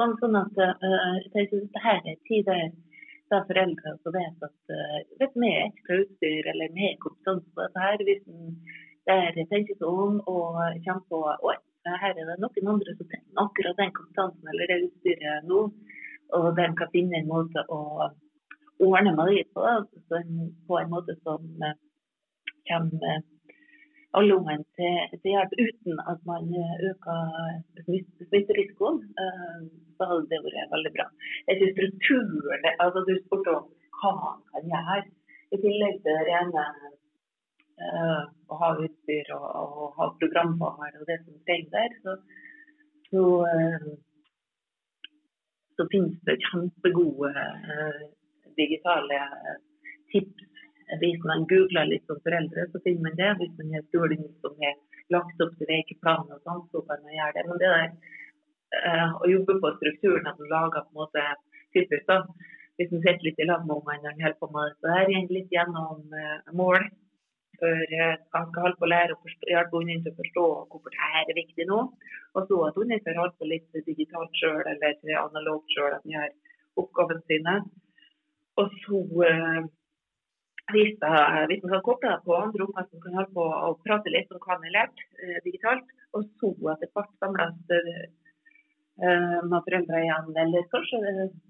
sånn. 0.00 0.16
Sånn 0.22 0.40
at 0.42 0.58
uh, 0.60 1.16
dette 1.36 1.84
her 1.86 2.02
er 2.12 2.18
tid 2.28 2.50
der 2.50 3.46
foreldre 3.48 3.94
som 4.02 4.14
vet 4.14 4.44
at 4.48 4.74
uh, 4.74 4.98
vet 5.20 5.38
vi 5.42 5.52
er 5.52 5.68
ekstra 5.70 6.02
utstyr 6.02 6.50
eller 6.52 6.74
vi 6.74 6.88
har 6.88 7.00
kompetanse 7.04 7.48
på 7.54 7.64
dette 7.64 7.86
her, 7.86 8.04
hvis 8.08 8.26
der 9.06 9.40
tenker 9.52 9.78
seg 9.78 9.88
om 9.88 10.20
og 10.26 10.60
kommer 10.84 11.02
på 11.10 11.22
oi, 11.50 11.56
her 11.86 12.12
er 12.12 12.28
det 12.28 12.38
noen 12.42 12.70
andre 12.74 12.94
som 12.98 13.08
trenger 13.10 13.42
akkurat 13.42 13.80
den 13.80 13.92
kompetansen 13.96 14.52
eller 14.52 14.70
det 14.70 14.78
utstyret 14.88 15.50
nå. 15.50 15.66
Og 16.36 16.46
de 16.58 16.64
kan 16.78 16.90
finne 16.90 17.20
en 17.20 17.28
måte 17.30 17.62
å 17.70 17.80
ordne 18.82 19.12
med 19.14 19.30
det 19.30 19.44
på, 19.54 19.62
på 20.10 20.78
en 20.80 20.90
måte 20.90 21.14
som 21.22 21.44
eh, 21.62 21.76
kommer 22.70 23.24
alle 24.16 24.36
ungene 24.38 24.64
til, 24.78 24.94
til, 25.20 25.30
hjelp 25.34 25.52
uten 25.64 25.98
at 26.10 26.20
man 26.30 26.44
øker 26.88 27.20
smitterisikoen. 28.28 29.02
Eh, 29.22 29.60
så 29.96 30.08
hadde 30.08 30.28
det 30.30 30.44
vært 30.44 30.72
veldig 30.74 30.92
bra. 30.96 31.06
Jeg 31.48 31.58
synes 31.58 31.74
strukturen, 31.76 32.66
altså 32.84 32.98
Du 33.08 33.12
spurte 33.18 33.54
om 33.56 33.64
hva 33.98 34.10
man 34.20 34.42
kan 34.52 34.68
gjøre. 34.72 35.04
i 35.54 35.56
tillegg 35.62 36.00
til 36.04 36.16
rene 36.26 36.62
uh, 37.86 38.22
å 38.50 38.56
ha 38.60 38.70
utstyr 38.82 39.28
og, 39.36 39.44
og 39.60 39.92
ha 39.98 40.08
programvare 40.22 40.98
og 41.00 41.06
det 41.06 41.20
som 41.22 41.36
trengs 41.46 41.70
der, 41.70 41.94
så, 42.02 42.16
så, 43.06 43.22
så 45.78 45.86
finnes 45.92 46.18
det 46.26 46.36
kjempegode 46.48 47.30
uh, 47.30 48.02
digitale 48.58 49.20
tips. 50.10 50.55
Hvis 51.00 51.22
man 51.26 51.46
googler 51.50 51.88
litt 51.90 52.04
som 52.06 52.20
foreldre, 52.22 52.68
så 52.72 52.80
finner 52.84 53.08
man 53.08 53.16
det. 53.18 53.30
Hvis 53.40 53.56
man 53.58 53.72
har 53.74 53.86
skolen 53.88 54.28
som 54.44 54.60
har 54.62 54.76
lagt 55.14 55.40
opp 55.42 55.56
til 55.58 55.70
vekeplan 55.70 56.28
og 56.30 56.44
sånn, 56.44 56.62
så 56.70 56.82
kan 56.86 57.02
man 57.02 57.16
gjøre 57.16 57.34
det. 57.38 57.46
Men 57.48 57.62
det 57.62 57.72
der 57.72 57.88
å 59.22 59.30
jobbe 59.30 59.58
på 59.62 59.72
strukturen, 59.78 60.28
at 60.28 60.38
man 60.38 60.52
lager 60.52 60.86
på 60.86 60.94
en 60.94 61.00
måte 61.02 61.24
da, 62.06 62.20
hvis 62.76 62.92
man 62.92 63.02
sitter 63.02 63.24
litt 63.24 63.40
i 63.40 63.48
lag 63.48 63.64
med 63.64 63.76
ungene 63.78 64.02
når 64.02 64.14
man 64.14 64.24
holder 64.24 64.38
på 64.40 64.48
med 64.52 64.72
det. 64.84 64.94
Her 64.96 65.10
går 65.10 65.34
litt 65.36 65.54
gjennom 65.54 66.00
uh, 66.12 66.54
mål. 66.60 66.88
For 67.56 67.94
uh, 68.00 68.16
han 68.36 68.50
skal 68.50 68.64
holde 68.66 68.80
på 68.80 68.86
å 68.86 68.90
lære 68.92 69.16
å 69.16 69.32
hjelpe 69.48 69.80
ungene 69.80 70.04
til 70.04 70.12
å 70.12 70.18
forstå 70.20 70.44
hvorfor 70.72 70.92
dette 70.96 71.22
er 71.22 71.38
viktig 71.40 71.68
nå. 71.70 71.78
Og 72.36 72.50
så 72.50 72.60
at 72.66 72.76
hunden 72.80 73.02
får 73.06 73.20
holde 73.22 73.38
på 73.40 73.48
litt 73.48 73.80
digitalt 73.88 74.40
sjøl 74.40 74.60
eller 74.74 75.16
analogt 75.22 75.72
sjøl, 75.72 75.96
at 75.96 76.04
man 76.04 76.16
gjør 76.18 76.34
oppgavene 76.82 77.24
sine. 77.30 77.56
Og 78.60 78.76
så 78.82 79.02
hvis, 80.74 80.96
hvis 80.98 81.62
man 81.62 81.72
kan 81.72 81.84
koble 81.86 82.10
det 82.10 82.24
på 82.26 82.36
andre 82.36 82.66
unger 82.66 82.86
som 82.90 83.02
kan 83.02 83.18
holde 83.20 83.34
på 83.38 83.48
å 83.68 83.72
prate 83.86 84.12
litt 84.14 84.32
om 84.34 84.42
hva 84.42 84.56
man 84.56 84.68
har 84.68 84.76
lært 84.80 85.04
digitalt, 85.44 85.92
og 86.16 86.24
så 86.40 86.52
etter 86.72 86.90
hvert 86.94 87.12
samles 87.22 87.58
Eh, 89.04 89.40
med 89.50 89.60
foreldre 89.64 89.98
igjen, 90.00 90.28
eller 90.42 90.62
kanskje 90.72 90.98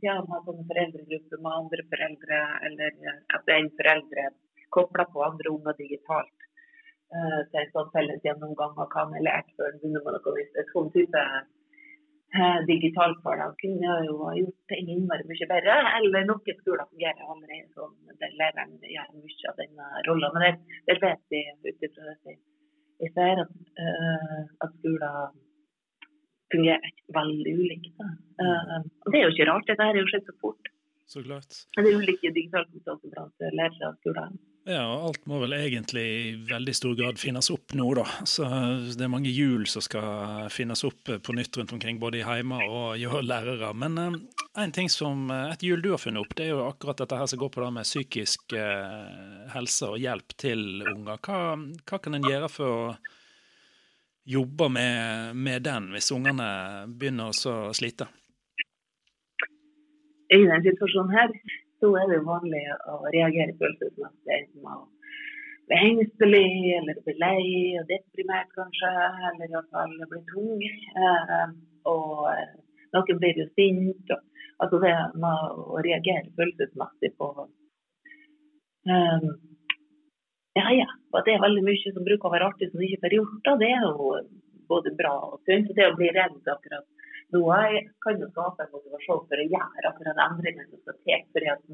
ja, 0.02 0.14
har 0.30 0.40
sånne 0.46 0.64
foreldregrupper 0.66 1.38
med 1.44 1.52
andre 1.61 1.85
foreldre, 1.92 2.38
eller 2.68 3.20
at 3.38 3.52
en 3.54 3.68
foreldre 3.78 4.25
kobler 4.75 5.06
på 5.12 5.23
andre 5.23 5.52
unger 5.52 5.76
digitalt 5.78 6.49
uh, 7.14 7.38
til 7.52 7.61
en 7.61 7.70
sånn 7.76 7.92
felles 7.92 8.26
gjennomgang 8.26 8.75
av 8.75 8.90
hva 8.90 9.04
man 9.06 9.14
har 9.20 9.26
lært 9.28 9.54
før 9.54 9.70
man 9.70 9.78
begynner 9.85 10.02
med 10.08 10.18
noe. 10.26 10.46
En 10.64 10.68
sånn 10.73 10.90
type 10.96 11.23
digital 12.68 13.14
hverdag 13.23 13.54
kunne 13.61 13.95
jo 14.09 14.16
ha 14.26 14.33
gjort 14.37 14.73
ting 14.73 14.90
innmari 14.92 15.25
mye 15.28 15.49
bedre. 15.52 15.76
Eller 16.00 16.26
noen 16.28 16.59
skoler 16.61 16.88
fungerer 16.90 17.30
allerede 17.33 17.71
sånn, 17.76 17.95
der 18.21 18.35
læreren 18.40 18.76
gjør 18.83 19.14
mye 19.23 19.52
av 19.52 19.62
denne 19.62 20.04
rollen. 20.09 20.37
Men 20.37 20.45
det, 20.45 20.83
det 20.90 20.99
vet 21.04 21.25
vi 21.33 21.42
ut 21.71 21.88
ifra 21.88 22.14
det 22.26 22.37
jeg 22.97 23.12
ser 23.12 23.42
at, 23.42 23.52
uh, 23.85 24.42
at 24.64 24.76
skoler 24.78 25.35
fungerer 26.52 26.95
veldig 27.16 27.54
ulikt. 27.61 27.92
Uh, 28.40 28.80
og 29.04 29.11
Det 29.12 29.21
er 29.21 29.26
jo 29.26 29.35
ikke 29.35 29.49
rart, 29.50 29.68
dette 29.68 29.88
har 29.88 29.99
jo 29.99 30.06
skjedd 30.11 30.28
så 30.30 30.37
fort. 30.40 30.71
Så 31.06 31.23
klart. 31.23 31.59
Det 31.76 31.85
er 31.85 31.99
ulike 32.00 32.33
digitale 32.35 32.66
kompetanser 32.71 33.12
blant 33.12 33.45
lærere 33.61 33.90
og 33.90 33.99
skoler. 34.00 34.33
Ja, 34.66 34.82
og 34.82 35.04
alt 35.06 35.26
må 35.30 35.38
vel 35.44 35.54
egentlig 35.54 36.02
i 36.02 36.30
veldig 36.49 36.73
stor 36.75 36.94
grad 36.99 37.20
finnes 37.23 37.52
opp 37.54 37.70
nå, 37.78 37.85
da. 37.94 38.02
Så 38.26 38.49
det 38.99 39.04
er 39.06 39.12
mange 39.12 39.30
hjul 39.30 39.62
som 39.70 39.85
skal 39.85 40.49
finnes 40.50 40.82
opp 40.88 41.12
på 41.23 41.35
nytt 41.37 41.54
rundt 41.61 41.75
omkring, 41.76 42.00
både 42.02 42.18
i 42.18 42.25
hjemme 42.25 42.58
og 42.66 43.04
hos 43.12 43.28
lærere. 43.28 43.70
Men 43.78 44.00
uh, 44.00 44.16
en 44.58 44.75
ting 44.75 44.90
som, 44.90 45.28
et 45.30 45.62
hjul 45.62 45.85
du 45.85 45.92
har 45.92 46.02
funnet 46.02 46.25
opp, 46.25 46.35
det 46.35 46.49
er 46.49 46.56
jo 46.56 46.64
akkurat 46.66 46.99
dette 46.99 47.20
her 47.20 47.30
som 47.30 47.38
går 47.44 47.52
på 47.54 47.62
det 47.62 47.68
med 47.76 47.87
psykisk 47.87 48.56
helse 49.54 49.92
og 49.92 50.02
hjelp 50.02 50.35
til 50.35 50.82
unger. 50.82 51.23
Hva, 51.23 51.38
hva 51.87 52.00
kan 52.02 52.18
en 52.18 52.26
gjøre 52.26 52.50
for 52.50 52.75
å 52.75 52.82
jobbe 54.26 54.68
med, 54.75 55.37
med 55.46 55.62
den 55.62 55.92
hvis 55.94 56.11
ungene 56.11 56.49
begynner 56.90 57.30
å 57.30 57.58
slite? 57.76 58.08
I 60.26 60.42
denne 60.42 60.58
situasjonen 60.64 61.14
her, 61.14 61.30
så 61.80 61.90
er 62.00 62.12
det 62.12 62.21
vanlig 62.26 62.62
å 62.90 62.99
reagere 63.14 63.56
følelsesmessig. 63.61 64.37
Enten 64.38 64.68
å 64.73 64.76
bli 65.66 65.80
engstelig, 65.88 66.52
eller 66.78 67.00
bli 67.04 67.16
lei 67.21 67.49
og 67.80 67.90
deprimert 67.90 68.52
kanskje, 68.56 68.92
eller 69.33 69.50
iallfall 69.50 69.97
bli 70.12 70.23
tung. 70.30 70.62
Eh, 71.02 71.45
og 71.90 72.30
eh, 72.33 72.54
noen 72.97 73.21
blir 73.23 73.42
jo 73.42 73.49
sint. 73.59 74.14
Og, 74.14 74.47
altså 74.62 74.80
det 74.83 74.95
med 75.21 75.61
å 75.76 75.83
reagere 75.85 76.33
følelsesmessig 76.38 77.12
på 77.21 77.28
um, 77.45 79.28
ja, 80.56 80.66
ja. 80.73 80.88
Og 81.12 81.25
det 81.26 81.35
er 81.35 81.42
veldig 81.45 81.64
mye 81.66 81.92
som 81.92 82.04
bruker 82.06 82.30
å 82.30 82.33
være 82.33 82.49
artig 82.49 82.71
som 82.71 82.85
ikke 82.85 83.02
får 83.04 83.16
gjort. 83.18 83.40
Da. 83.45 83.56
Det 83.61 83.68
er 83.75 83.83
jo 83.85 84.12
både 84.71 84.95
bra 84.97 85.12
og 85.28 85.42
sunt. 85.45 85.68
Det 85.76 85.90
å 85.90 85.97
bli 85.99 86.09
redd 86.16 86.52
akkurat 86.52 86.96
nå 87.35 87.42
kan 88.04 88.21
jo 88.23 88.28
skape 88.30 88.64
en 88.64 88.75
motivasjon 88.75 89.25
for 89.28 89.42
å 89.42 89.47
gjøre 89.52 89.90
akkurat 89.90 90.25
endringene 90.26 90.68
som 90.71 90.83
skal 90.83 90.99
til 91.06 91.25
for 91.35 91.49
at, 91.52 91.64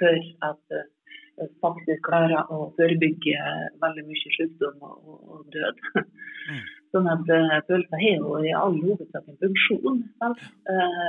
for 0.00 0.20
at 0.48 0.76
uh, 0.78 1.48
faktisk 1.64 2.04
klarer 2.06 2.52
å 2.52 2.68
forebygge 2.76 3.48
veldig 3.82 4.04
mye 4.08 4.36
sykdom 4.36 4.86
og, 4.86 5.10
og 5.32 5.44
død. 5.54 5.82
Mm. 6.46 6.62
Sånn 6.92 7.08
at 7.08 7.30
uh, 7.32 7.58
følelser 7.68 8.02
har 8.04 8.18
jo 8.20 8.34
i 8.44 8.52
all 8.56 8.76
hovedsak 8.82 9.30
en 9.30 9.38
funksjon. 9.40 10.02
Uh, 10.22 11.06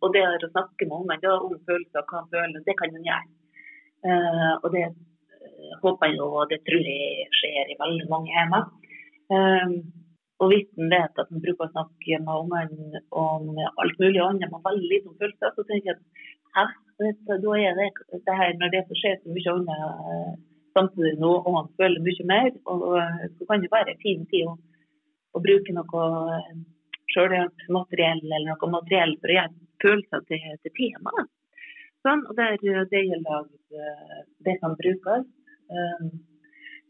og 0.00 0.14
det 0.14 0.22
å 0.30 0.52
snakke 0.52 0.86
med 0.86 1.00
ungene 1.00 1.34
om 1.40 1.56
følelser 1.66 2.06
hva 2.10 2.22
føler, 2.30 2.62
det 2.68 2.78
kan 2.78 2.94
man 2.94 3.08
gjøre. 3.10 3.34
Uh, 4.04 4.54
og 4.60 4.70
det 4.76 4.86
håper 5.82 6.12
jeg 6.12 6.22
og 6.22 6.48
det 6.50 6.60
tror 6.66 6.88
jeg 6.88 7.28
skjer 7.40 7.72
i 7.72 7.78
veldig 7.80 8.08
mange 8.12 8.32
hjem. 8.32 8.56
Um, 9.34 9.76
og 10.42 10.50
hvis 10.50 10.66
en 10.78 10.90
vet 10.90 11.20
at 11.22 11.30
en 11.30 11.42
bruker 11.44 11.66
å 11.66 11.72
snakke 11.72 12.18
med 12.24 12.34
ungene 12.42 13.02
om 13.14 13.52
alt 13.82 14.00
mulig 14.02 14.22
annet, 14.22 14.50
med 14.50 14.64
veldig 14.64 14.90
lite 14.90 15.14
følelser, 15.20 15.54
så 15.54 15.66
tenker 15.68 15.92
jeg 15.92 15.98
at 15.98 16.02
hæ, 16.56 16.64
da 17.28 17.54
er 17.58 17.78
det, 17.78 17.88
det 18.26 18.36
her, 18.40 18.56
når 18.58 18.74
det 18.74 18.82
skjer 19.00 19.20
så 19.20 19.34
mye 19.36 19.54
annet 19.54 19.84
uh, 20.10 20.32
samtidig 20.74 21.14
nå, 21.22 21.32
og 21.38 21.58
han 21.58 21.70
føler 21.78 22.06
mye 22.06 22.28
mer, 22.30 22.50
og, 22.70 22.84
uh, 22.98 23.24
så 23.38 23.48
kan 23.50 23.62
det 23.62 23.72
være 23.74 23.94
en 23.94 24.02
fin 24.02 24.26
tid 24.32 24.50
å, 24.50 24.56
å 25.34 25.42
bruke 25.46 25.76
noe 25.76 26.08
uh, 26.10 26.50
sjølhjelpsmateriell 27.14 28.24
eller 28.26 28.50
noe 28.50 28.74
materiell 28.74 29.16
for 29.22 29.30
å 29.30 29.38
gjøre 29.38 29.54
følelser 29.84 30.28
til, 30.30 30.50
til 30.64 30.76
temaet. 30.80 31.32
Sånn, 32.04 32.26
og 32.28 32.36
der, 32.36 32.58
det 32.60 33.00
gjelder 33.00 33.46
det 34.44 34.58
som 34.60 34.74
brukes. 34.76 35.28
Eh, 35.72 36.08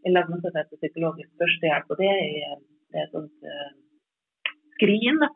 jeg 0.05 0.15
lager 0.15 0.33
noe 0.33 0.43
som 0.43 0.57
heter 0.59 0.81
psykologisk 0.81 1.31
førstehjelp. 1.41 1.93
og 1.93 2.01
Det 2.01 2.09
er, 2.11 2.57
et 3.03 3.15
sånt 3.15 3.49
uh, 3.49 3.71
skrin 4.77 5.21
da, 5.23 5.31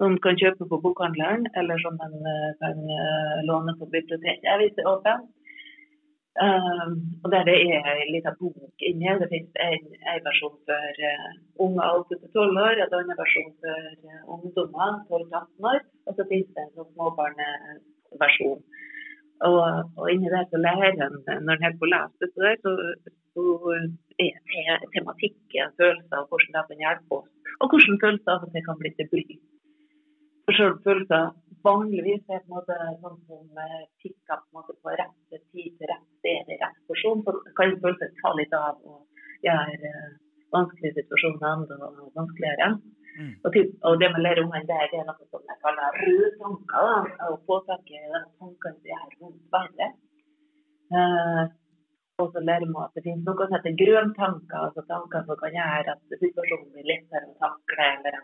som 0.00 0.18
kan 0.24 0.38
kjøpe 0.40 0.68
på 0.70 0.80
bokhandleren, 0.84 1.48
eller 1.60 1.80
som 1.84 1.98
man 2.00 2.14
uh, 2.26 2.50
kan 2.62 2.78
uh, 2.86 3.40
låne 3.48 3.74
på 3.80 3.90
biblioteket 3.94 4.62
hvis 4.62 4.76
det 4.78 4.86
er 4.86 4.94
åpent. 4.94 5.34
og 7.24 7.28
der 7.32 7.42
det 7.48 7.54
er 7.76 7.96
en 7.98 8.12
liten 8.14 8.34
bok 8.40 8.82
inni 8.88 9.14
Det 9.20 9.28
finnes 9.30 9.56
en, 9.68 9.86
en 10.12 10.20
versjon 10.26 10.54
for 10.68 11.00
unge 11.64 11.82
8-12 11.82 12.60
år, 12.66 12.74
en 12.84 12.94
annen 12.98 13.18
versjon 13.22 13.54
for 13.62 13.78
ungdommer 14.34 14.92
12-18 15.10 15.70
år, 15.72 15.80
og 16.06 16.12
så 16.14 16.28
finnes 16.30 16.52
det 16.54 16.62
en 16.62 16.70
småbarnversjon. 16.76 16.92
småbarneversjon. 16.92 18.62
Og, 19.46 19.58
og 19.98 20.06
inni 20.10 20.30
der 20.32 20.46
så 20.50 20.58
lærer 20.58 20.96
en, 21.06 21.18
når 21.46 21.52
en 21.54 21.64
holder 21.64 21.78
på 21.78 21.86
å 21.86 21.92
lese 21.92 22.30
det, 22.34 22.54
så, 22.64 22.72
så 23.36 23.44
er 24.24 24.86
tematikken 24.96 25.76
følelser 25.78 26.24
hvordan 26.30 26.56
det 26.56 26.64
kan 26.70 26.82
hjelpe 26.84 27.20
oss. 27.20 27.28
Og 27.62 27.70
hvordan 27.70 28.00
følelser 28.02 28.48
til 28.54 28.66
kan 28.66 28.80
bli 28.80 28.90
til 28.96 29.10
bry. 29.12 29.38
For 30.48 30.58
selv 30.58 30.82
følelser 30.86 31.30
vanligvis 31.68 32.24
er 32.34 32.42
på 32.42 32.48
en 32.48 32.56
måte 32.56 32.76
sånn 33.02 33.18
som 33.28 33.62
eh, 33.62 33.86
tikker 34.02 34.42
på, 34.50 34.62
på 34.82 34.94
rett 35.00 35.38
tid 35.52 35.74
til 35.76 35.90
rett 35.90 36.06
sted 36.18 36.52
i 36.54 36.58
rett 36.62 36.78
porsjon. 36.90 37.22
Så 37.26 37.34
kan 37.58 37.78
følelser 37.82 38.14
ta 38.22 38.32
litt 38.38 38.54
av 38.58 38.78
og 38.88 39.04
gjøre 39.46 39.92
uh, 39.94 40.14
vanskelige 40.54 40.96
situasjoner 40.98 41.50
enda 41.52 41.90
vanskeligere. 42.16 42.70
Mm. 43.18 43.34
Og, 43.44 43.48
typ, 43.54 43.70
og, 43.86 43.96
det 44.00 44.08
med 44.14 44.24
lære 44.24 44.44
ungene, 44.44 44.66
det, 44.70 44.78
det 44.92 45.00
er 45.00 45.06
noe 45.08 45.28
som 45.30 45.46
jeg 45.50 45.62
kaller 45.64 45.96
røde 46.02 46.30
tanker. 46.42 46.90
Da, 47.18 47.28
å 47.34 47.38
få 47.48 47.60
tak 47.68 47.92
i 47.92 48.02
de 48.02 48.20
tankene 48.38 48.76
som 48.78 49.00
har 49.02 49.16
rundt 49.22 49.56
verden. 49.56 49.96
Uh, 50.88 51.44
og 52.22 52.32
så 52.34 52.42
lærer 52.42 52.70
man 52.70 52.86
at 52.86 52.96
det 52.96 53.04
finnes 53.06 53.26
noe 53.26 53.44
som 53.46 53.54
heter 53.56 53.78
grøntanker, 53.82 54.58
altså 54.66 54.82
tanker 54.90 55.26
som 55.26 55.38
kan 55.42 55.54
gjøre 55.54 55.94
at 55.94 56.18
situasjonen 56.22 56.70
blir 56.74 56.90
lettere 56.90 57.28
å 57.28 57.36
takle, 57.42 57.88
eller 57.98 58.18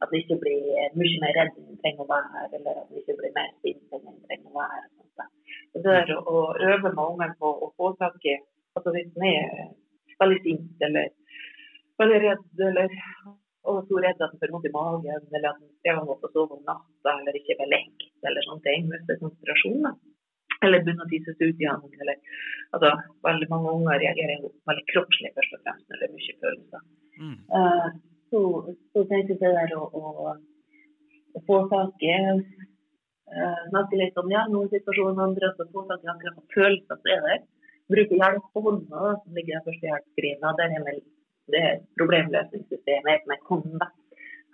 at 0.00 0.12
det 0.12 0.20
ikke 0.22 0.38
blir 0.42 0.68
mye 1.00 1.22
mer 1.22 1.34
redd 1.38 1.56
enn 1.58 1.70
du 1.70 1.80
trenger 1.82 2.04
å 2.04 2.10
være, 2.10 2.44
eller 2.58 2.82
at 2.82 2.92
det 2.92 3.02
ikke 3.02 3.18
blir 3.18 3.34
mer 3.36 3.50
sint 3.64 3.96
enn 3.96 4.06
du 4.06 4.28
trenger 4.28 4.52
å 4.52 4.58
være. 4.60 4.86
Og 5.74 5.84
det 5.84 5.96
er 6.02 6.12
å 6.16 6.36
øve 6.70 6.88
med 6.88 7.02
ungene 7.04 7.34
på 7.42 7.50
å 7.66 7.68
få 7.78 7.92
tak 8.00 8.24
i 8.26 8.38
altså 8.78 8.92
Hvis 8.94 9.10
man 9.18 9.26
er 9.28 9.70
veldig 10.22 10.38
sint 10.44 10.84
eller 10.86 11.10
veldig 12.00 12.20
redd 12.24 12.62
eller 12.68 12.94
og 13.68 13.82
så 13.88 14.00
redd 14.00 14.22
at 14.22 14.32
han 14.32 14.40
får 14.40 14.52
vondt 14.54 14.68
i 14.68 14.72
magen, 14.72 15.26
eller 15.36 15.50
at 15.50 15.58
han 15.58 15.72
strever 15.80 16.06
med 16.06 16.24
å 16.24 16.30
sove 16.32 16.56
om 16.56 16.62
natta, 16.68 17.12
eller 17.12 17.36
ikke 17.36 17.58
være 17.58 17.72
lekt, 17.74 18.06
eller 18.28 18.46
sånne 18.46 18.64
ting. 18.66 18.86
Mister 18.88 19.18
konsentrasjon. 19.20 19.82
Da. 19.84 19.92
Eller 20.66 20.84
begynner 20.84 21.06
å 21.06 21.10
tisse 21.10 21.34
ut 21.36 21.60
igjen. 21.60 21.84
Eller, 22.04 22.16
altså, 22.76 22.92
veldig 23.26 23.48
mange 23.52 23.74
unger 23.76 24.00
reagerer 24.02 24.46
veldig 24.70 24.86
kroppslig 24.92 25.32
først 25.36 25.56
og 25.56 25.62
fremst 25.66 25.86
når 25.92 26.00
det 26.00 26.08
er 26.08 26.16
mye 26.16 26.38
følelser. 26.44 26.88
Mm. 27.20 27.36
Uh, 27.52 27.86
så, 28.32 28.42
så 28.94 29.04
tenkte 29.12 29.36
jeg 29.36 29.40
det 29.44 29.54
der 29.56 29.76
å, 29.76 29.86
å, 30.00 30.34
å 31.36 31.44
få 31.48 31.62
tak 31.72 32.04
i 32.06 32.16
uh, 32.16 33.62
Snakke 33.70 34.00
litt 34.00 34.20
om 34.20 34.28
ja, 34.32 34.46
noen 34.50 34.68
situasjoner, 34.72 35.24
andre 35.28 35.52
så 35.56 35.68
få 35.72 35.84
tak 35.88 36.04
i 36.04 36.12
akkurat 36.12 36.56
følelser 36.56 37.00
som 37.00 37.12
er 37.14 37.24
der. 37.28 37.48
bruke 37.90 38.20
hjelp 38.20 38.52
på 38.54 38.62
hånda, 38.64 39.14
som 39.22 39.36
ligger 39.36 39.58
i 39.58 39.64
førstehjelpsskrinet. 39.66 40.60
Der 40.60 40.76
er 40.76 40.84
vel 40.88 41.00
det 41.54 41.66
problemløsningssystemet 42.00 43.24
som 43.24 43.34
er 43.36 43.42
kommet. 43.48 43.96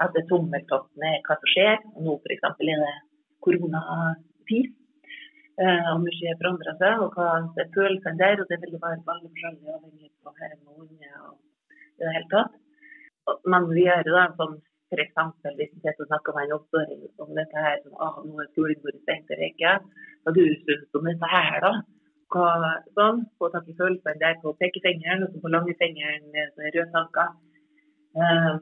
At 0.03 0.13
det 0.17 0.27
tommeltotten 0.29 1.07
er 1.09 1.23
hva 1.25 1.39
som 1.39 1.53
skjer. 1.53 1.79
Og 1.95 2.05
nå 2.07 2.19
f.eks. 2.21 2.45
er 2.49 2.83
det 2.83 2.97
koronatid. 3.45 4.75
Uh, 5.57 5.87
og 5.95 6.03
mye 6.03 6.35
forandrer 6.37 6.75
seg, 6.77 7.01
og 7.01 7.15
hva 7.17 7.29
er 7.63 7.71
følelsene 7.73 8.21
der. 8.21 8.43
Og 8.43 8.51
det 8.51 8.61
vil 8.63 8.77
være 8.77 9.01
veldig 9.09 9.33
forskjellig 9.33 9.75
avhengig 9.79 10.13
av 10.29 10.41
her 10.43 10.55
med 10.61 10.85
unge 10.85 11.13
og 11.25 11.37
i 11.97 12.05
det 12.05 12.15
hele 12.19 12.31
tatt. 12.33 12.57
Men 13.49 13.71
vi 13.73 13.87
gjør 13.87 14.05
det 14.07 14.25
som 14.39 14.59
f.eks. 14.93 15.17
hvis 15.59 15.73
vi 15.83 16.07
snakker 16.07 16.37
med 16.37 16.47
en 16.47 16.57
åtteåring 16.59 17.01
om 17.25 17.33
dette 17.39 17.65
her, 17.67 17.81
som 17.83 17.97
ah, 18.05 18.19
nå 18.23 18.43
er 18.43 18.51
skolebordet 18.53 19.03
stengt 19.03 19.33
eller 19.35 19.49
ikke. 19.51 19.73
hva 20.23 20.35
du 20.37 20.43
syns 20.63 20.99
om 20.99 21.09
dette 21.09 21.31
her, 21.33 21.57
da? 21.65 21.73
Hva, 22.37 22.73
sånn, 22.99 23.25
Få 23.41 23.51
tak 23.53 23.69
i 23.71 23.77
følelsene 23.81 24.21
der 24.23 24.39
på 24.43 24.55
pekefingeren 24.61 25.25
og 25.25 25.33
så 25.33 25.43
på 25.43 25.53
langfingeren 25.55 26.27
med 26.35 26.65
røde 26.65 26.89
tanker. 26.95 27.35
Uh, 28.17 28.57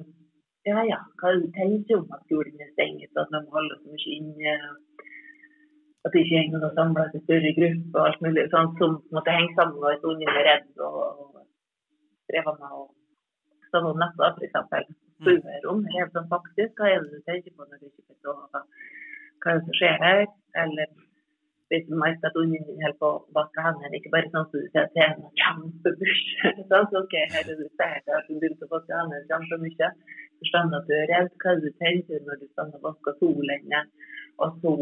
ja 0.66 0.83
ja, 0.88 1.00
hva 1.21 1.35
du 1.37 1.49
tenker 1.54 2.00
om 2.00 2.14
at 2.14 2.23
skolen 2.26 2.62
er 2.62 2.71
stengt, 2.73 3.19
at 3.21 3.33
man 3.35 3.50
holder 3.52 3.81
så 3.83 3.93
mye 3.93 4.19
inne? 4.19 4.54
at 6.04 6.12
det 6.12 6.21
ikke 6.25 6.37
er 6.37 6.49
noen 6.52 6.75
samla 6.76 7.04
til 7.12 7.23
større 7.25 7.50
grupper 7.59 8.00
og 8.00 8.09
alt 8.09 8.25
mulig 8.25 8.43
sånt 8.52 8.75
som 8.81 8.97
måtte 9.16 9.37
henge 9.37 9.54
sammen 9.57 9.78
og 9.81 9.87
at 9.93 10.04
ungen 10.11 10.33
er 10.33 10.47
redd 10.49 10.83
og, 10.85 11.31
strever 12.28 12.59
med 12.61 12.76
å 12.76 12.83
stå 13.69 13.81
om 13.90 13.99
natta, 14.00 14.31
f.eks. 14.37 14.93
Spør 15.21 15.66
om 15.71 15.81
helt 15.95 16.14
sånn 16.16 16.28
faktisk. 16.31 16.73
Hva 16.78 16.90
er 16.90 17.02
det 17.04 17.19
du 17.19 17.25
tenker 17.28 17.52
på 17.57 17.66
når 17.69 17.81
du 17.81 17.88
ikke 17.88 18.04
vet 18.11 18.28
hva, 18.28 18.62
hva 19.45 19.52
er 19.52 19.59
det 19.59 19.64
som 19.66 19.76
skjer 19.78 19.99
her? 20.04 20.23
Eller 20.62 20.93
du 21.88 21.95
at 22.28 22.37
ungen 22.40 22.66
din 22.66 22.83
holder 22.83 22.99
på 23.00 23.11
vaske 23.37 23.64
hendene, 23.64 23.97
ikke 23.99 24.12
bare 24.14 24.31
sånn 24.33 24.47
som 24.50 24.62
du 24.64 24.69
ser 24.75 24.90
til 24.95 25.04
en 25.07 25.25
kjempedusj. 25.40 26.23
sånn, 26.71 26.90
ok, 27.00 27.16
her 27.35 27.50
er 27.52 27.59
du 27.59 27.64
sterk, 27.73 28.04
at 28.09 28.28
du 28.28 28.37
begynte 28.38 28.69
å 28.69 28.73
vaske 28.75 28.99
hendene 28.99 29.28
kjempemye. 29.31 29.90
Forstand 30.43 30.76
at 30.78 30.87
du 30.88 30.95
er 30.99 31.11
redd. 31.12 31.33
Hva 31.40 31.54
er 31.54 31.61
det 31.62 31.73
du 31.73 31.81
tenker 31.83 32.23
når 32.26 32.40
du 32.43 32.47
står 32.52 32.76
og 32.78 32.87
vasker 32.88 33.19
lenge. 33.50 33.83
Og 34.43 34.57
så 34.61 34.75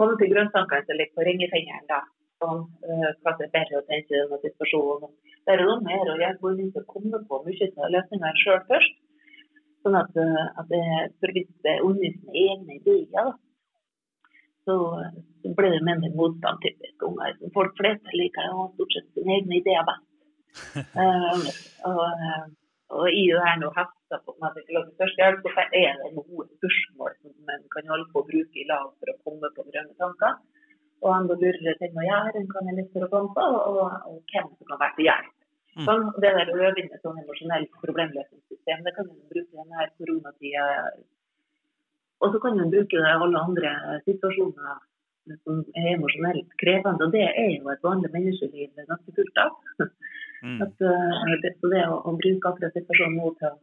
komme 0.00 0.18
til 0.20 0.32
grønnsakene 0.32 0.86
som 0.88 1.00
ligger 1.00 1.16
på 1.16 1.26
ringefingeren. 1.28 1.88
da. 1.90 2.02
Sånn, 2.42 2.62
uh, 2.84 3.10
hva 3.24 3.32
er 3.46 3.52
bedre 3.54 3.80
å 3.80 3.86
tenke 3.88 4.12
i 4.12 4.20
denne 4.20 4.38
situasjonen. 4.44 5.12
Det 5.46 5.54
er 5.54 5.62
noe 5.64 5.80
mer 5.84 6.12
å 6.12 6.16
jeg 6.20 6.36
til 6.40 6.82
å 6.82 6.88
komme 6.90 7.20
på 7.28 7.42
mye 7.46 7.68
av 7.72 7.92
løsningene 7.94 8.42
sjøl 8.42 8.62
først. 8.70 8.96
Sånn 9.86 9.96
at, 10.00 10.18
uh, 10.20 10.44
at 10.60 10.68
det, 10.72 10.82
forvisser 11.22 11.64
det 11.64 11.76
er 11.76 11.86
egne 12.44 12.80
ideer, 12.80 13.32
så, 14.66 14.76
så 15.42 15.54
ble 15.58 15.72
det 15.74 15.82
mindre 15.86 16.12
motstand 16.18 16.60
typisk 16.64 17.06
unger. 17.08 17.38
Folk 17.54 17.74
flest 17.78 18.12
liker 18.18 18.50
jo 18.50 18.68
stort 18.74 18.96
sett 18.96 19.08
sine 19.14 19.38
egne 19.38 19.60
ideer 19.60 19.86
best. 19.88 20.04
um, 20.96 21.44
og, 21.90 22.02
og 22.96 23.06
i 23.10 23.22
det 23.30 23.44
her 23.44 23.56
nå 23.62 23.70
hefter 23.76 24.22
på 24.26 24.34
meg 24.42 24.58
til 24.58 24.82
førstehjelp, 24.98 25.48
så 25.54 25.64
er 25.82 25.96
det 26.02 26.12
noen 26.18 26.50
spørsmål 26.58 27.16
som 27.20 27.32
man 27.48 27.64
kan 27.74 27.94
holde 27.94 28.10
på 28.12 28.22
å 28.22 28.28
bruke 28.28 28.62
i 28.62 28.68
lag 28.68 28.90
for 28.90 29.12
å 29.12 29.18
komme 29.26 29.50
på 29.56 29.66
grønne 29.70 29.96
tanker. 30.02 30.36
Og 31.04 31.10
han 31.12 31.26
lurer 31.28 31.76
ting 31.80 31.98
å 31.98 32.06
gjøre, 32.06 32.44
kan 32.52 32.70
jeg 32.70 32.86
for 32.92 33.06
å 33.06 33.10
komme 33.12 33.34
på, 33.36 33.46
og, 33.70 33.82
og, 34.10 34.20
hvem 34.32 34.48
som 34.52 34.70
kan 34.70 34.80
være 34.82 34.96
til 34.98 35.08
hjelp. 35.10 35.34
Mm. 35.76 35.84
Sånn, 35.84 36.06
det 36.24 36.30
der 36.38 36.50
å 36.50 36.56
øve 36.56 36.80
inn 36.80 36.94
et 36.94 37.02
sånn 37.04 37.18
emosjonelt 37.20 37.74
problemløsningssystem, 37.82 38.86
det 38.86 38.94
kan 38.96 39.10
man 39.10 39.18
bruke 39.28 39.44
i 39.44 39.58
denne 39.60 39.88
koronatida. 39.98 40.64
Og 42.24 42.32
så 42.32 42.40
kan 42.42 42.56
man 42.58 42.72
bruke 42.72 42.96
det 42.96 43.08
i 43.08 43.16
alle 43.24 43.40
andre 43.40 43.72
situasjoner 44.06 44.76
som 45.42 45.62
er 45.80 45.88
emosjonelt 45.94 46.52
krevende. 46.60 47.06
Og 47.06 47.14
det 47.14 47.24
er 47.26 47.50
jo 47.56 47.72
et 47.72 47.82
vanlig 47.84 48.12
menneskeliv 48.14 48.84
ganske 48.90 49.16
fullt 49.18 49.42
av. 49.42 49.56
Mm. 50.44 50.60
At, 50.62 50.74
uh, 50.84 51.34
det, 51.42 51.54
så 51.60 51.70
det 51.72 51.82
å, 51.88 51.96
å, 52.06 52.12
bruke 52.20 52.50
akkurat 52.50 52.74
situasjonen 52.76 53.16
nå 53.18 53.30
til, 53.40 53.54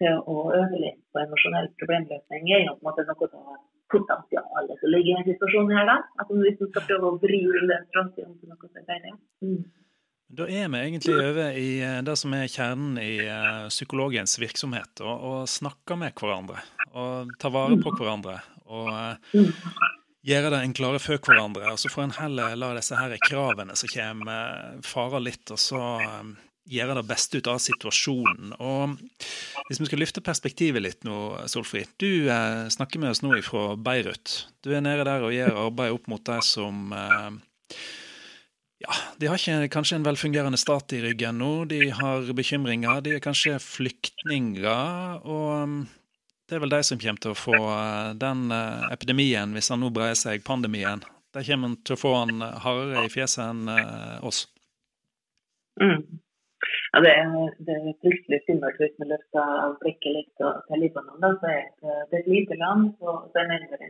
til, 0.00 0.20
å 0.32 0.46
øve 0.48 0.80
litt 0.80 1.02
på 1.12 1.20
emosjonell 1.22 1.68
problemløsning, 1.80 2.48
er 2.50 2.64
jo 2.64 2.76
på 2.78 2.82
en 2.82 2.88
måte 2.88 3.04
noe 3.06 3.28
av 3.28 3.58
potensialet 3.92 4.80
som 4.80 4.94
ligger 4.94 5.20
i 5.20 5.26
situasjonen 5.28 5.76
her. 5.76 5.90
da. 5.92 5.98
At 6.22 6.32
man 6.32 6.46
skal 6.56 6.86
prøve 6.88 7.10
å 7.12 7.18
vri 7.22 7.42
det 7.70 7.82
framtida 7.92 8.32
til 8.32 8.52
noe 8.52 8.70
som 8.70 8.80
er 8.80 8.88
bedre. 8.88 9.12
Mm. 9.44 9.60
Da 10.26 10.46
er 10.50 10.66
vi 10.72 10.78
egentlig 10.80 11.14
over 11.14 11.54
i 11.54 11.68
eh, 11.84 12.00
det 12.02 12.16
som 12.18 12.32
er 12.34 12.48
kjernen 12.50 12.96
i 12.98 13.20
uh, 13.30 13.68
psykologens 13.70 14.38
virksomhet. 14.42 15.02
Å 15.02 15.44
snakke 15.46 15.98
med 16.00 16.16
hverandre 16.18 16.64
og 16.96 17.30
ta 17.38 17.50
vare 17.52 17.76
på 17.78 17.92
hverandre. 17.94 18.40
Og 18.66 18.90
uh, 18.90 19.44
gjøre 20.26 20.50
det 20.50 20.64
enklere 20.64 21.02
for 21.02 21.22
hverandre. 21.22 21.70
Og 21.70 21.78
så 21.78 21.92
får 21.92 22.08
en 22.08 22.16
heller 22.18 22.58
la 22.58 22.72
disse 22.74 22.98
her 22.98 23.14
kravene 23.22 23.78
som 23.78 23.92
kommer, 23.92 24.82
fare 24.86 25.22
litt, 25.22 25.46
og 25.54 25.62
så 25.62 25.82
gjøre 26.66 26.96
det 26.98 27.06
beste 27.06 27.38
ut 27.38 27.50
av 27.50 27.60
situasjonen. 27.62 28.56
Og 28.58 28.96
Hvis 29.68 29.80
vi 29.80 29.88
skal 29.88 30.02
løfte 30.02 30.24
perspektivet 30.24 30.82
litt 30.82 31.06
nå, 31.06 31.18
Solfrid. 31.50 31.90
Du 32.02 32.28
eh, 32.30 32.66
snakker 32.72 33.02
med 33.02 33.14
oss 33.14 33.22
nå 33.22 33.34
fra 33.46 33.74
Beirut. 33.78 34.34
Du 34.62 34.72
er 34.74 34.82
nede 34.84 35.06
der 35.06 35.26
og 35.26 35.34
gjør 35.34 35.62
arbeid 35.66 35.94
opp 35.94 36.10
mot 36.10 36.22
de 36.26 36.40
som 36.46 36.92
eh, 36.94 37.30
ja, 38.84 38.92
De 39.20 39.28
har 39.30 39.40
ikke 39.40 39.70
kanskje 39.72 40.00
en 40.00 40.06
velfungerende 40.06 40.58
stat 40.60 40.92
i 40.92 41.02
ryggen 41.04 41.38
nå. 41.40 41.52
De 41.70 41.88
har 41.96 42.32
bekymringer. 42.36 43.00
De 43.04 43.16
er 43.16 43.24
kanskje 43.24 43.56
flyktninger. 43.62 45.22
og 45.24 45.62
um, 45.62 45.78
det 46.46 46.54
er 46.56 46.62
vel 46.62 46.70
de 46.70 46.82
som 46.86 46.98
kommer 47.02 47.22
til 47.22 47.32
å 47.32 47.38
få 47.38 47.56
eh, 47.58 48.12
den 48.22 48.52
eh, 48.54 48.84
epidemien, 48.94 49.54
hvis 49.56 49.72
han 49.72 49.80
nå 49.82 49.90
breier 49.94 50.14
seg, 50.18 50.44
pandemien. 50.46 51.02
De 51.34 51.42
kommer 51.42 51.74
til 51.82 51.96
å 51.96 51.98
få 51.98 52.12
han 52.20 52.44
eh, 52.44 52.60
hardere 52.62 53.02
i 53.08 53.10
fjeset 53.10 53.42
enn 53.48 53.72
oss. 54.22 54.44
Mm. 55.82 56.04
Ja, 56.92 57.02
det, 57.02 57.10
er, 57.18 57.50
det 57.66 57.74
er 57.74 57.98
fryktelig 57.98 58.38
skummelt 58.44 58.78
hvis 58.80 58.94
vi 59.00 59.08
løfter 59.10 59.74
blikket 59.82 60.14
litt 60.14 60.44
til 60.68 60.84
Libanon. 60.84 61.18
Da, 61.24 61.32
så 61.42 61.50
er 61.50 61.66
det, 61.82 61.96
det 62.12 62.20
er 62.20 62.22
et 62.22 62.30
lite 62.30 62.60
land, 62.62 62.86
og 63.02 63.26
det 63.34 63.44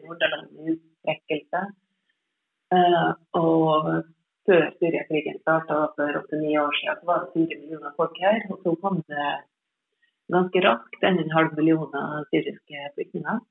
Nord-land 0.06 0.56
i 0.56 0.72
utstrekkelse. 0.72 1.62
Uh, 2.72 3.12
og 3.38 3.92
før 4.46 4.64
Syriakrigen 4.78 5.38
starta 5.42 5.82
for 5.96 6.18
åtte-ni 6.20 6.56
år 6.60 6.74
siden, 6.78 6.98
så 7.00 7.10
var 7.10 7.22
det 7.22 7.34
fire 7.34 7.60
millioner 7.60 7.94
folk 7.98 8.16
her. 8.22 8.40
Og 8.50 8.60
så 8.62 8.74
kom 8.82 9.02
det 9.12 9.28
ganske 10.34 10.62
raskt 10.66 11.06
en 11.08 11.36
halv 11.36 11.54
million 11.58 11.98
syriske 12.30 12.88
flyktninger. 12.94 13.42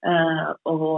Uh, 0.00 0.46
og, 0.64 0.94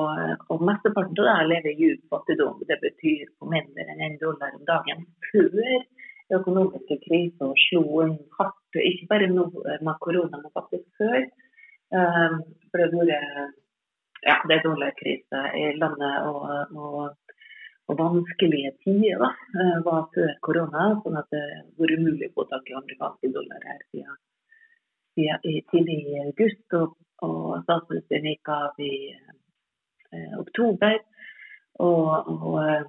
og 0.53 0.61
mesteparten 0.63 1.17
av 1.27 1.41
det 1.41 1.49
lever 1.51 1.71
i 1.73 1.79
djup 1.81 2.03
fattigdom. 2.13 2.61
Det 2.69 2.79
betyr 2.85 3.33
på 3.39 3.49
mindre 3.51 3.87
enn 3.89 3.99
én 3.99 4.05
en 4.13 4.21
dollar 4.21 4.55
om 4.59 4.67
dagen. 4.69 5.07
Før 5.31 6.37
økonomiske 6.39 7.01
krisa 7.07 7.49
slo 7.67 8.05
inn 8.05 8.15
hardt, 8.39 8.79
ikke 8.91 9.09
bare 9.11 9.33
nå 9.33 9.49
med 9.59 9.99
korona, 10.05 10.39
men 10.39 10.55
faktisk 10.55 10.87
før. 11.01 11.27
Uh, 11.93 12.39
for 12.71 12.79
det 12.79 12.93
har 12.93 13.11
vært 13.11 13.59
ja, 14.23 14.37
det 14.49 14.61
dollarkrise 14.65 15.41
i 15.59 15.65
landet 15.83 16.29
og, 16.31 16.77
og 16.79 17.01
vanskelige 17.89 18.75
tider 18.85 19.23
da, 19.23 19.31
uh, 19.59 19.79
var 19.87 20.05
før 20.15 20.35
korona. 20.47 20.91
Sånn 21.05 21.19
at 21.21 21.31
det 21.35 21.43
har 21.43 21.65
vært 21.81 21.97
umulig 21.99 22.31
å 22.31 22.37
få 22.37 22.49
tak 22.53 22.71
i 22.71 22.79
amerikanske 22.79 23.33
dollar 23.35 23.71
her 23.71 23.83
siden 23.91 24.21
tidlig 25.15 25.99
i 26.09 26.21
august, 26.27 26.67
og, 26.73 26.97
og 27.27 27.63
statsministeren 27.67 28.29
gikk 28.31 28.49
av 28.49 28.81
i 28.81 28.95
eh, 29.13 30.35
oktober. 30.41 30.99
Og, 31.81 32.33
og 32.33 32.59
eh, 32.63 32.83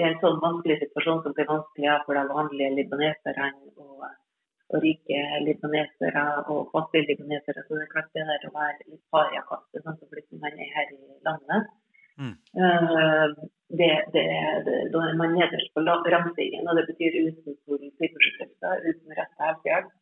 i 0.00 0.08
en 0.08 0.18
sånn 0.22 0.40
vanskelig 0.40 0.78
situasjon 0.80 1.22
som 1.24 1.36
blir 1.36 1.48
vanskelig 1.50 2.00
for 2.06 2.16
de 2.16 2.24
vanlige 2.32 2.74
libaneserne 2.78 3.48
og, 3.76 4.04
og, 4.06 4.78
rike 4.82 5.18
libanesere 5.44 6.22
og 6.48 6.70
fattige 6.72 7.10
libanesere, 7.10 7.64
så 7.66 7.76
det 7.76 7.82
er 7.84 7.90
klart 7.92 8.14
det 8.16 8.24
der 8.30 8.46
å 8.48 8.52
være 8.54 8.86
litt 8.86 9.02
pariakaste, 9.12 9.82
sånn 9.84 9.98
som 10.00 10.40
man 10.40 10.56
er 10.56 10.70
her 10.78 10.94
i 10.94 11.00
landet. 11.28 11.74
Mm. 12.20 12.32
Uh, 12.56 13.34
det, 13.80 13.92
det, 14.14 14.24
det, 14.66 14.76
da 14.92 15.02
er 15.08 15.16
man 15.16 15.34
nederst 15.36 15.72
på 15.74 15.84
ramstingen, 15.86 16.68
og 16.68 16.76
det 16.76 16.86
betyr 16.90 17.18
uten 17.24 17.56
politibeskyttelse, 17.68 18.72
uten 18.88 19.18
rett 19.18 19.32
til 19.32 19.46
helsehjelp. 19.46 19.92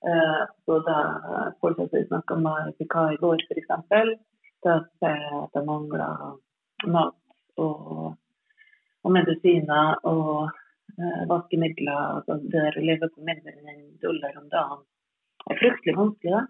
Uh, 0.00 0.42
så 0.64 0.78
da 0.86 0.98
som 1.60 1.88
snakka 1.92 2.36
med 2.40 2.72
Fika 2.78 3.10
i 3.12 3.18
går, 3.20 3.42
f.eks., 3.48 3.68
da 4.64 4.78
ser 5.00 5.26
at 5.42 5.52
det 5.56 5.64
mangler 5.66 6.38
mat 6.94 7.16
og, 7.60 8.16
og 9.04 9.12
medisiner 9.12 10.00
og 10.08 10.48
uh, 10.48 11.22
vaskemidler. 11.28 12.00
Altså 12.16 12.40
det 12.54 12.64
å 12.72 12.86
leve 12.88 13.12
på 13.12 13.28
mindre 13.28 13.52
enn 13.52 13.74
en 13.74 13.84
dollar 14.04 14.40
om 14.40 14.48
dagen 14.52 14.82
er 15.50 15.60
fryktelig 15.60 15.96
vanskelig. 16.00 16.42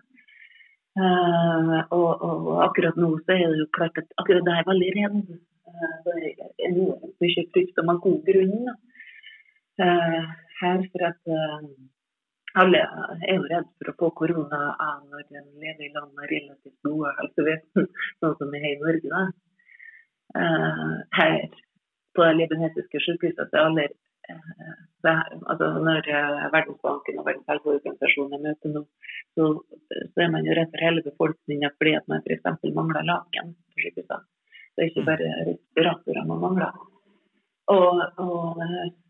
Uh, 1.00 1.78
og, 1.94 2.10
og, 2.22 2.48
akkurat 2.68 2.98
nå 2.98 3.16
så 3.24 3.34
er 3.34 3.46
det 3.50 3.62
jo 3.64 3.70
klart 3.74 3.98
at 3.98 4.18
akkurat 4.22 4.46
det 4.46 4.58
er 4.58 4.70
veldig 4.70 4.90
redd. 4.98 5.38
Det 6.04 6.16
er 6.30 6.52
enormt 6.68 7.24
mye 7.24 7.44
og 7.46 7.86
med 7.88 8.02
god 8.06 8.20
grunn. 8.28 8.70
Her 10.60 10.84
for 10.92 11.06
at 11.08 11.32
alle 12.60 12.80
er 12.82 13.36
jo 13.36 13.46
redd 13.46 13.68
for 13.78 13.92
å 13.92 13.96
få 14.02 14.10
korona 14.20 14.60
av 14.74 15.06
når 15.06 15.26
en 15.38 15.48
lever 15.62 15.86
i 15.86 15.92
land 15.94 16.10
med 16.18 16.32
relativt 16.32 16.76
gode 16.86 17.12
helsevesen, 17.20 17.88
sånn 18.20 18.36
som 18.40 18.50
vi 18.50 18.62
har 18.64 18.74
i 18.74 18.80
Norge. 18.82 19.10
Da. 19.14 19.22
Uh, 20.34 20.96
her 21.18 21.36
på 22.14 22.26
det 22.26 22.34
libanesiske 22.40 23.02
sykehuset 23.06 23.54
er 23.54 23.66
alle 23.66 23.86
det, 25.04 25.14
altså 25.50 25.68
når 25.86 26.06
Verdensbanken 26.52 27.18
og 27.18 27.26
Verdens 27.26 27.48
helseorganisasjon 27.50 28.34
er 28.36 28.42
møte 28.44 28.70
nå, 28.70 28.82
så, 29.34 29.46
så, 29.88 30.18
er 30.22 30.28
man 30.34 30.46
jo 30.46 30.54
redd 30.58 30.70
for 30.74 30.84
hele 30.86 31.02
befolkninga 31.06 31.72
fordi 31.78 31.96
at 31.98 32.06
man 32.12 32.22
f.eks. 32.26 32.68
mangler 32.76 33.08
laken 33.08 33.54
på 33.56 33.86
sykehusene. 33.86 34.22
Det 34.74 34.84
er 34.84 34.92
ikke 34.92 35.08
bare 35.08 35.32
respiratorer 35.48 36.28
man 36.28 36.42
mangler. 36.44 36.78
Og, 37.70 38.00
og 38.24 38.62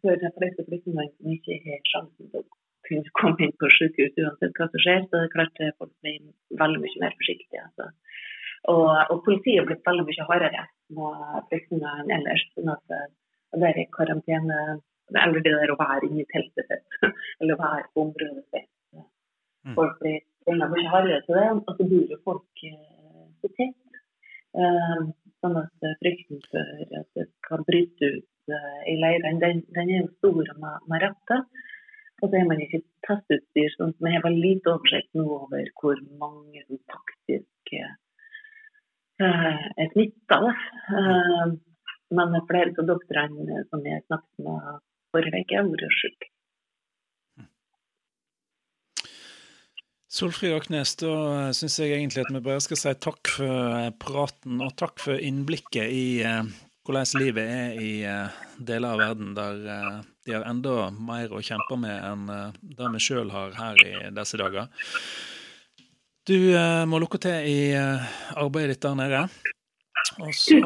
for 0.03 0.23
de 0.23 0.31
fleste 0.37 0.67
flyktningene 0.69 1.37
ikke 1.37 1.61
har 1.65 1.85
sjansen 1.93 2.33
til 2.33 2.43
å 2.43 2.59
kunne 2.89 3.15
komme 3.21 3.47
inn 3.47 3.55
på 3.61 3.71
sykehus 3.77 4.19
uansett 4.21 4.59
hva 4.59 4.69
som 4.73 4.85
skjer, 4.85 5.07
så 5.07 5.17
er 5.17 5.27
det 5.27 5.35
klart 5.37 5.63
at 5.65 5.79
folk 5.81 5.93
blir 6.05 6.21
veldig 6.61 6.83
mye 6.83 7.03
mer 7.05 7.17
forsiktige. 7.21 7.65
Altså. 7.69 7.89
Og, 8.69 8.89
og, 9.07 9.17
politiet 9.25 9.63
er 9.63 9.69
blitt 9.71 9.87
veldig 9.89 10.05
mye 10.09 10.29
hardere 10.29 10.67
med 10.99 11.49
flyktninger 11.53 12.03
enn 12.03 12.15
ellers. 12.19 12.45
sånn 12.57 12.73
at 12.75 12.97
det 13.61 13.71
er 13.71 13.81
i 13.81 13.89
karantene 13.97 14.61
eller 15.11 15.43
det 15.43 15.53
der 15.57 15.73
å 15.73 15.79
være 15.81 16.09
inne 16.09 16.23
i 16.23 16.29
teltet 16.31 16.69
sitt, 16.69 16.99
eller 17.41 17.57
å 17.57 17.63
være 17.63 17.87
på 17.95 18.05
området 18.05 18.45
sitt. 18.55 18.69
Mm. 19.67 19.75
Folk 19.77 19.97
blir 20.03 20.21
mye 20.61 20.93
hardere 20.93 21.23
til 21.27 21.39
det, 21.39 21.49
og 21.57 21.73
så 21.79 21.87
bor 21.93 22.13
jo 22.15 22.19
folk 22.27 22.65
eh, 22.69 23.25
så 23.43 23.51
tett. 23.59 23.77
Eh, 24.61 25.03
sånn 25.41 25.57
at 25.61 25.87
frykten 26.03 26.41
for 26.51 26.67
at 27.01 27.09
det 27.19 27.27
kan 27.47 27.65
bryte 27.69 28.11
ut 28.17 28.55
eh, 28.55 28.81
i 28.93 28.95
leirene, 29.01 29.41
den, 29.43 29.63
er 29.83 30.03
jo 30.03 30.09
stor 30.19 30.53
med, 30.63 30.87
med 30.93 31.05
rette. 31.07 31.37
Og 32.21 32.29
så 32.29 32.37
er 32.37 32.49
man 32.51 32.61
ikke 32.61 32.83
testutstyr, 33.07 33.71
sånn 33.77 33.95
at 33.95 34.15
har 34.15 34.27
veldig 34.27 34.45
lite 34.45 34.73
oversikt 34.75 35.11
nå 35.17 35.25
over 35.39 35.71
hvor 35.81 36.03
mange 36.21 36.65
som 36.67 36.81
faktisk 36.93 37.73
er 37.81 39.89
smitta. 39.95 40.41
Men 42.13 42.37
flere 42.51 42.77
av 42.77 42.91
doktorene 42.91 43.63
som 43.71 43.89
jeg 43.89 44.05
snakket 44.05 44.45
med 44.45 44.61
forrige 45.15 45.43
uke, 45.47 45.57
har 45.57 45.71
vært 45.71 45.97
syke. 46.03 46.27
Solfrid 50.11 50.57
Aknes, 50.57 50.97
da 50.99 51.13
syns 51.55 51.77
jeg 51.79 51.95
egentlig 51.95 52.25
at 52.25 52.33
vi 52.35 52.43
bare 52.43 52.63
skal 52.65 52.79
si 52.81 52.93
takk 52.99 53.31
for 53.31 53.93
praten, 54.03 54.59
og 54.65 54.73
takk 54.81 54.99
for 54.99 55.23
innblikket 55.23 55.87
i 55.87 56.07
eh, 56.27 56.49
hvordan 56.83 57.21
livet 57.23 57.47
er 57.47 57.79
i 57.79 57.91
eh, 58.03 58.41
deler 58.59 58.97
av 58.97 59.03
verden 59.05 59.37
der 59.37 59.61
eh, 59.71 60.01
de 60.27 60.35
har 60.35 60.49
enda 60.51 60.89
mer 60.91 61.31
å 61.31 61.45
kjempe 61.47 61.79
med 61.79 61.95
enn 61.95 62.27
eh, 62.35 62.59
det 62.75 62.91
vi 62.97 63.05
sjøl 63.07 63.31
har 63.31 63.55
her 63.55 63.79
i 63.87 64.11
disse 64.19 64.41
dager. 64.41 64.67
Du 66.27 66.37
eh, 66.59 66.83
må 66.91 66.99
lukke 66.99 67.23
til 67.23 67.47
i 67.47 67.71
eh, 67.79 68.11
arbeidet 68.35 68.81
ditt 68.81 68.85
der 68.89 68.99
nede. 68.99 69.25
Og 70.27 70.35
så 70.35 70.59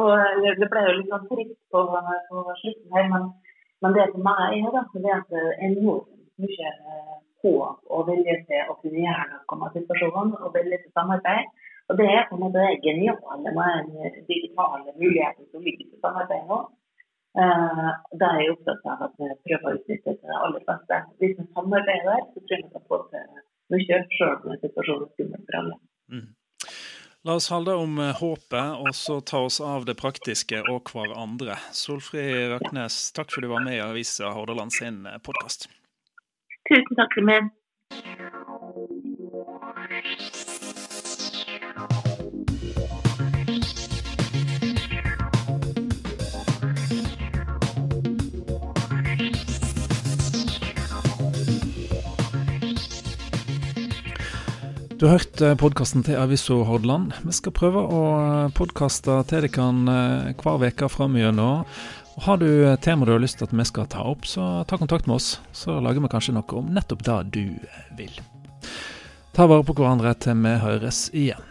og 0.00 0.10
eh, 0.16 0.52
det 0.56 0.68
ble 0.72 0.88
jo 0.88 0.96
litt 0.96 1.12
sånn 1.12 1.28
trist 1.28 1.56
på, 1.68 1.84
på 1.84 2.42
slutten 2.64 2.96
her, 2.96 3.12
men, 3.12 3.32
men, 3.84 3.96
det 3.96 4.08
meg 4.16 4.56
er 4.56 4.72
da, 4.72 4.88
det 4.96 5.16
at 5.20 5.34
en 5.36 5.74
enormt 5.74 6.08
mye 6.40 6.78
håp 7.42 7.94
og 7.96 8.06
vilje 8.08 8.36
til 8.48 8.70
å 8.72 8.76
kunne 8.82 9.04
gjøre 9.04 9.26
noe 9.32 9.58
med 9.62 9.78
situasjonen 9.78 10.34
og 10.38 10.54
vilje 10.56 10.80
til 10.82 10.94
samarbeid. 10.98 11.50
Og 11.90 11.98
det 11.98 12.06
er 12.06 12.26
på 12.28 12.36
en 12.36 12.44
måte 12.44 12.62
det 12.62 12.82
geniale 12.84 13.54
med 13.56 13.88
den 13.90 14.20
digitale 14.28 14.94
muligheten 14.94 15.48
som 15.50 15.64
ligger 15.66 15.88
til 15.88 16.04
samarbeid 16.04 16.44
nå. 16.50 16.60
Uh, 17.38 17.90
da 18.18 18.28
er 18.34 18.40
jeg 18.42 18.54
opptatt 18.56 18.86
av 18.90 19.02
at 19.06 19.12
vi 19.22 19.28
prøver 19.46 19.68
å 19.70 19.76
utnytte 19.78 20.16
det 20.18 20.38
aller 20.44 20.64
beste. 20.66 20.96
Hvis 21.22 21.36
vi 21.38 21.46
samarbeider, 21.54 22.24
så 22.32 22.42
tror 22.42 22.56
jeg 22.56 22.64
vi 22.64 22.72
kan 22.74 22.86
få 22.90 22.98
til 23.12 23.26
mye, 23.70 23.98
sjøl 24.16 24.32
om 24.34 24.56
situasjonen 24.64 25.04
er 25.06 25.12
skummel 25.14 25.44
for 25.46 25.58
alle. 25.60 25.76
Mm. 26.10 26.28
La 27.28 27.34
oss 27.36 27.50
holde 27.52 27.74
om 27.76 27.98
eh, 28.00 28.14
håpet, 28.16 28.80
og 28.80 28.94
så 28.96 29.18
ta 29.20 29.42
oss 29.44 29.60
av 29.60 29.84
det 29.84 29.94
praktiske 30.00 30.62
og 30.72 30.88
hverandre. 30.88 31.58
Solfrid 31.76 32.54
Røknes, 32.54 33.10
takk 33.16 33.34
for 33.34 33.44
du 33.44 33.50
var 33.52 33.66
med 33.66 33.76
i 33.76 33.82
Avisa 33.84 34.32
Hordaland 34.32 34.72
sin 34.72 35.04
eh, 35.06 35.20
podkast. 35.20 35.68
Tusen 36.70 36.94
takk 36.94 37.16
meg. 37.26 37.50
Du 55.00 55.06
har 55.08 55.16
hørt 55.16 55.40
eh, 55.40 55.54
podkasten 55.56 56.02
til 56.04 56.18
Aviso 56.20 56.58
Hordaland. 56.68 57.14
Vi 57.24 57.32
skal 57.32 57.54
prøve 57.56 57.80
å 57.88 58.00
eh, 58.18 58.50
podkaste 58.52 59.14
til 59.30 59.46
dere 59.46 59.48
eh, 59.48 60.34
hver 60.36 60.60
uke 60.60 60.90
framover. 60.92 61.64
Har 62.16 62.36
du 62.36 62.76
tema 62.76 63.06
du 63.06 63.12
har 63.12 63.22
lyst 63.22 63.38
til 63.38 63.46
at 63.46 63.54
vi 63.54 63.64
skal 63.64 63.86
ta 63.86 64.02
opp, 64.10 64.26
så 64.26 64.64
ta 64.68 64.76
kontakt 64.76 65.06
med 65.06 65.16
oss. 65.16 65.40
Så 65.52 65.78
lager 65.80 66.02
vi 66.02 66.10
kanskje 66.12 66.34
noe 66.36 66.58
om 66.58 66.72
nettopp 66.74 67.04
det 67.06 67.18
du 67.36 67.44
vil. 67.96 68.18
Ta 69.32 69.46
vare 69.46 69.64
på 69.64 69.76
hverandre 69.78 70.12
til 70.18 70.42
vi 70.42 70.56
høres 70.60 71.06
igjen. 71.14 71.46